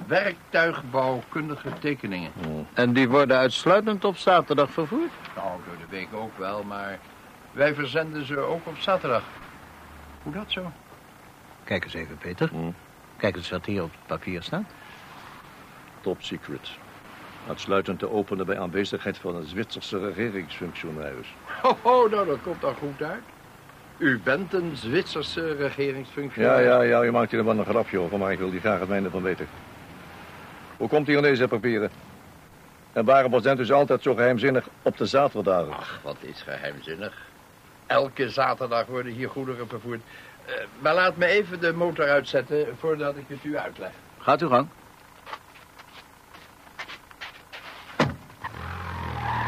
Werktuigbouwkundige 0.06 1.68
tekeningen. 1.78 2.32
En 2.74 2.92
die 2.92 3.08
worden 3.08 3.36
uitsluitend 3.36 4.04
op 4.04 4.16
zaterdag 4.16 4.70
vervoerd? 4.70 5.10
Nou, 5.36 5.60
door 5.66 5.76
de 5.78 5.86
week 5.88 6.08
ook 6.14 6.38
wel, 6.38 6.62
maar 6.62 6.98
wij 7.52 7.74
verzenden 7.74 8.26
ze 8.26 8.38
ook 8.38 8.66
op 8.66 8.78
zaterdag. 8.78 9.22
Hoe 10.22 10.32
dat 10.32 10.52
zo? 10.52 10.72
Kijk 11.64 11.84
eens 11.84 11.94
even, 11.94 12.18
Peter. 12.18 12.50
Kijk 13.16 13.36
eens 13.36 13.50
wat 13.50 13.66
hier 13.66 13.82
op 13.82 13.90
het 13.90 14.06
papier 14.06 14.42
staat. 14.42 14.64
top 16.00 16.22
secret. 16.22 16.70
Uitsluitend 17.48 17.98
te 17.98 18.10
openen 18.10 18.46
bij 18.46 18.58
aanwezigheid 18.58 19.18
van 19.18 19.36
een 19.36 19.46
Zwitserse 19.46 19.98
regeringsfunctionaris. 19.98 21.34
Oh, 21.62 21.72
oh, 21.82 22.10
nou, 22.10 22.26
dat 22.26 22.38
komt 22.42 22.60
dan 22.60 22.74
goed 22.74 23.02
uit. 23.02 23.22
U 23.98 24.20
bent 24.24 24.52
een 24.52 24.72
Zwitserse 24.76 25.40
Ja, 25.40 25.54
regeringsfunctionaris. 25.54 26.64
ja, 26.66 26.82
ja, 26.82 27.04
u 27.04 27.10
maakt 27.10 27.30
hier 27.30 27.44
wel 27.44 27.58
een 27.58 27.64
grapje 27.64 27.98
over, 27.98 28.18
maar 28.18 28.32
ik 28.32 28.38
wil 28.38 28.50
die 28.50 28.60
graag 28.60 28.78
het 28.80 28.88
mijne 28.88 29.10
van 29.10 29.22
weten. 29.22 29.48
Hoe 30.76 30.88
komt 30.88 31.08
u 31.08 31.16
aan 31.16 31.22
deze 31.22 31.48
papieren? 31.48 31.90
En 32.92 33.04
waarom 33.04 33.30
was 33.30 33.46
u 33.46 33.54
dus 33.56 33.72
altijd 33.72 34.02
zo 34.02 34.14
geheimzinnig 34.14 34.68
op 34.82 34.96
de 34.96 35.06
zaterdagen? 35.06 35.72
Ach, 35.72 36.00
wat 36.02 36.16
is 36.20 36.42
geheimzinnig. 36.42 37.12
Elke 37.86 38.28
zaterdag 38.30 38.86
worden 38.86 39.12
hier 39.12 39.28
goederen 39.28 39.68
vervoerd. 39.68 40.00
Eh, 40.44 40.52
maar 40.78 40.94
laat 40.94 41.16
me 41.16 41.26
even 41.26 41.60
de 41.60 41.72
motor 41.72 42.08
uitzetten 42.08 42.66
voordat 42.78 43.16
ik 43.16 43.24
het 43.26 43.44
u 43.44 43.58
uitleg. 43.58 43.90
Gaat 44.18 44.42
uw 44.42 44.48
gang. 44.48 44.68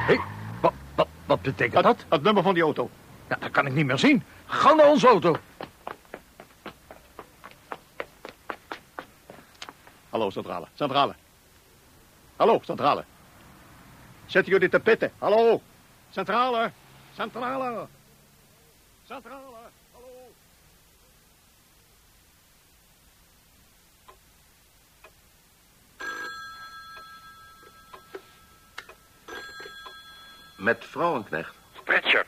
Hé, 0.07 0.17
wat, 0.61 0.73
wat, 1.37 1.55
betekent 1.57 1.83
dat? 1.83 2.05
Het 2.09 2.23
nummer 2.23 2.43
van 2.43 2.55
die 2.55 2.63
auto. 2.63 2.91
Ja, 3.29 3.37
dat 3.41 3.51
kan 3.51 3.67
ik 3.67 3.73
niet 3.73 3.87
meer 3.87 3.99
zien. 3.99 4.23
Ga 4.47 4.75
naar 4.75 4.89
onze 4.89 5.07
auto. 5.07 5.37
Hallo, 10.11 10.31
centrale. 10.31 10.67
Centrale. 10.75 11.15
Hallo, 12.37 12.61
centrale. 12.65 13.05
Zetten 14.27 14.53
jullie 14.53 14.69
te 14.69 14.81
pitten. 14.81 15.13
Hallo. 15.19 15.61
Centrale. 16.11 16.71
Centrale. 17.15 17.87
Centrale. 19.05 19.41
Hallo. 19.93 20.29
Met 30.57 30.85
vrouwenknecht. 30.85 31.55
Pritcher, 31.85 32.27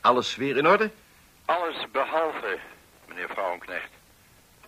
Alles 0.00 0.36
weer 0.36 0.56
in 0.56 0.66
orde? 0.66 0.90
alles 1.44 1.90
behalve, 1.90 2.58
meneer 3.08 3.28
Vrouwenknecht. 3.28 3.90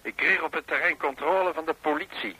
Ik 0.02 0.16
kreeg 0.16 0.42
op 0.42 0.52
het 0.52 0.66
terrein 0.66 0.96
controle 0.96 1.52
van 1.54 1.64
de 1.64 1.74
politie. 1.80 2.36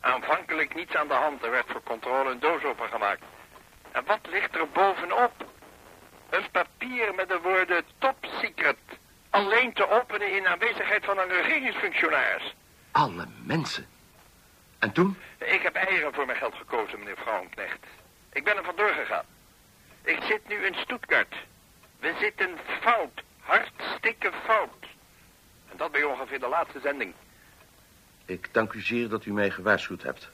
Aanvankelijk 0.00 0.74
niets 0.74 0.94
aan 0.94 1.08
de 1.08 1.14
hand. 1.14 1.42
Er 1.44 1.50
werd 1.50 1.66
voor 1.70 1.82
controle 1.82 2.30
een 2.30 2.38
doos 2.40 2.64
opengemaakt. 2.64 3.22
En 3.92 4.04
wat 4.04 4.18
ligt 4.30 4.54
er 4.54 4.68
bovenop? 4.68 5.32
Een 6.30 6.50
papier 6.50 7.14
met 7.14 7.28
de 7.28 7.38
woorden 7.42 7.84
top 7.98 8.16
secret. 8.40 8.76
Alleen 9.30 9.72
te 9.72 9.90
openen 9.90 10.32
in 10.36 10.46
aanwezigheid 10.46 11.04
van 11.04 11.18
een 11.18 11.28
regeringsfunctionaris. 11.28 12.54
Alle 12.92 13.26
mensen. 13.44 13.86
En 14.78 14.92
toen? 14.92 15.18
Ik 15.38 15.62
heb 15.62 15.74
eieren 15.74 16.14
voor 16.14 16.26
mijn 16.26 16.38
geld 16.38 16.54
gekozen, 16.54 16.98
meneer 16.98 17.16
Vrouwenknecht. 17.16 17.86
Ik 18.36 18.44
ben 18.44 18.56
er 18.56 18.64
vandoor 18.64 18.88
gegaan. 18.88 19.24
Ik 20.02 20.18
zit 20.22 20.48
nu 20.48 20.54
in 20.54 20.74
Stuttgart. 20.74 21.34
We 22.00 22.14
zitten 22.20 22.50
fout. 22.80 23.22
Hartstikke 23.40 24.32
fout. 24.44 24.86
En 25.70 25.76
dat 25.76 25.92
bij 25.92 26.02
ongeveer 26.02 26.40
de 26.40 26.48
laatste 26.48 26.80
zending. 26.80 27.14
Ik 28.24 28.48
dank 28.52 28.72
u 28.72 28.80
zeer 28.80 29.08
dat 29.08 29.24
u 29.24 29.32
mij 29.32 29.50
gewaarschuwd 29.50 30.02
hebt. 30.02 30.28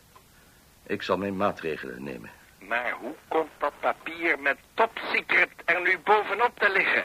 Ik 0.86 1.02
zal 1.02 1.16
mijn 1.18 1.36
maatregelen 1.36 2.02
nemen. 2.02 2.30
Maar 2.58 2.92
hoe 3.00 3.14
komt 3.28 3.50
dat 3.58 3.72
papier 3.80 4.38
met 4.38 4.58
top 4.74 4.98
secret 5.12 5.50
er 5.64 5.82
nu 5.82 5.98
bovenop 6.04 6.58
te 6.58 6.70
liggen? 6.70 7.04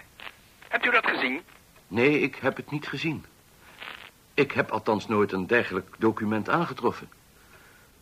Hebt 0.68 0.86
u 0.86 0.92
dat 0.92 1.08
gezien? 1.08 1.42
Nee, 1.88 2.20
ik 2.20 2.36
heb 2.36 2.56
het 2.56 2.72
niet 2.72 2.88
gezien. 2.88 3.26
Ik 4.34 4.52
heb 4.52 4.72
althans 4.72 5.08
nooit 5.08 5.32
een 5.32 5.48
dergelijk 5.48 5.96
document 5.98 6.50
aangetroffen. 6.50 7.10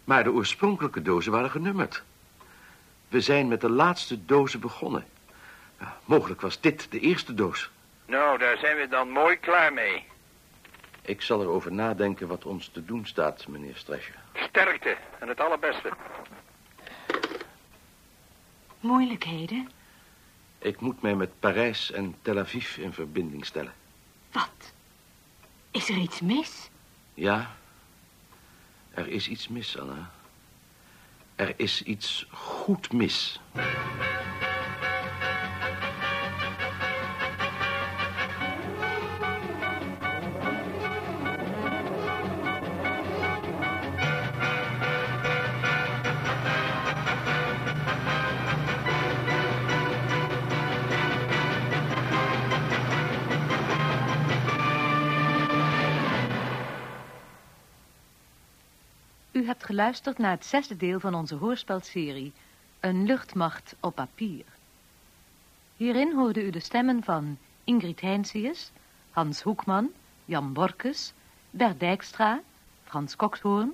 Maar 0.03 0.23
de 0.23 0.31
oorspronkelijke 0.31 1.01
dozen 1.01 1.31
waren 1.31 1.51
genummerd. 1.51 2.03
We 3.15 3.21
zijn 3.21 3.47
met 3.47 3.61
de 3.61 3.69
laatste 3.69 4.25
dozen 4.25 4.59
begonnen. 4.59 5.05
Ja, 5.79 5.97
mogelijk 6.05 6.41
was 6.41 6.61
dit 6.61 6.91
de 6.91 6.99
eerste 6.99 7.33
doos. 7.33 7.69
Nou, 8.05 8.37
daar 8.37 8.57
zijn 8.57 8.77
we 8.77 8.87
dan 8.87 9.09
mooi 9.09 9.39
klaar 9.39 9.73
mee. 9.73 10.05
Ik 11.01 11.21
zal 11.21 11.41
erover 11.41 11.71
nadenken 11.71 12.27
wat 12.27 12.45
ons 12.45 12.67
te 12.67 12.85
doen 12.85 13.05
staat, 13.05 13.47
meneer 13.47 13.75
Strescher. 13.75 14.15
Sterkte 14.33 14.97
en 15.19 15.27
het 15.27 15.39
allerbeste. 15.39 15.91
Moeilijkheden? 18.79 19.69
Ik 20.57 20.79
moet 20.79 21.01
mij 21.01 21.15
met 21.15 21.39
Parijs 21.39 21.91
en 21.91 22.15
Tel 22.21 22.37
Aviv 22.37 22.77
in 22.77 22.93
verbinding 22.93 23.45
stellen. 23.45 23.73
Wat? 24.31 24.73
Is 25.71 25.89
er 25.89 25.97
iets 25.97 26.21
mis? 26.21 26.69
Ja, 27.13 27.55
er 28.93 29.07
is 29.07 29.27
iets 29.27 29.47
mis, 29.47 29.79
Anna. 29.79 30.11
Er 31.35 31.53
is 31.57 31.83
iets 31.83 32.27
goed 32.31 32.93
mis. 32.93 33.39
U 59.45 59.47
hebt 59.47 59.65
geluisterd 59.65 60.17
naar 60.17 60.31
het 60.31 60.45
zesde 60.45 60.77
deel 60.77 60.99
van 60.99 61.15
onze 61.15 61.35
hoorspelserie 61.35 62.33
Een 62.79 63.05
luchtmacht 63.05 63.75
op 63.79 63.95
papier. 63.95 64.45
Hierin 65.75 66.13
hoorde 66.15 66.45
u 66.45 66.49
de 66.49 66.59
stemmen 66.59 67.03
van 67.03 67.37
Ingrid 67.63 68.01
Heinsius, 68.01 68.71
Hans 69.11 69.41
Hoekman, 69.41 69.89
Jan 70.25 70.53
Borkes, 70.53 71.13
Bert 71.49 71.79
Dijkstra, 71.79 72.41
Frans 72.83 73.15
Kokshoorn, 73.15 73.71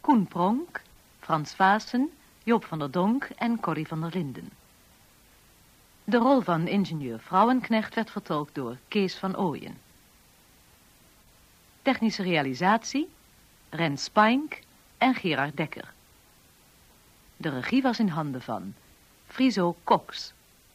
Koen 0.00 0.26
Pronk, 0.26 0.82
Frans 1.20 1.54
Vaassen, 1.54 2.10
Joop 2.42 2.64
van 2.64 2.78
der 2.78 2.90
Donk 2.90 3.28
en 3.36 3.60
Corrie 3.60 3.86
van 3.86 4.00
der 4.00 4.10
Linden. 4.12 4.50
De 6.04 6.16
rol 6.16 6.40
van 6.40 6.66
ingenieur 6.66 7.18
Vrouwenknecht 7.20 7.94
werd 7.94 8.10
vertolkt 8.10 8.54
door 8.54 8.76
Kees 8.88 9.16
van 9.16 9.36
Ooyen. 9.36 9.78
Technische 11.82 12.22
realisatie, 12.22 13.08
Ren 13.70 13.98
Spink 13.98 14.62
en 15.04 15.14
Gerard 15.14 15.56
Dekker. 15.56 15.92
De 17.36 17.48
regie 17.48 17.82
was 17.82 17.98
in 17.98 18.08
handen 18.08 18.42
van 18.42 18.74
Friso 19.26 19.76
Cox. 19.84 20.33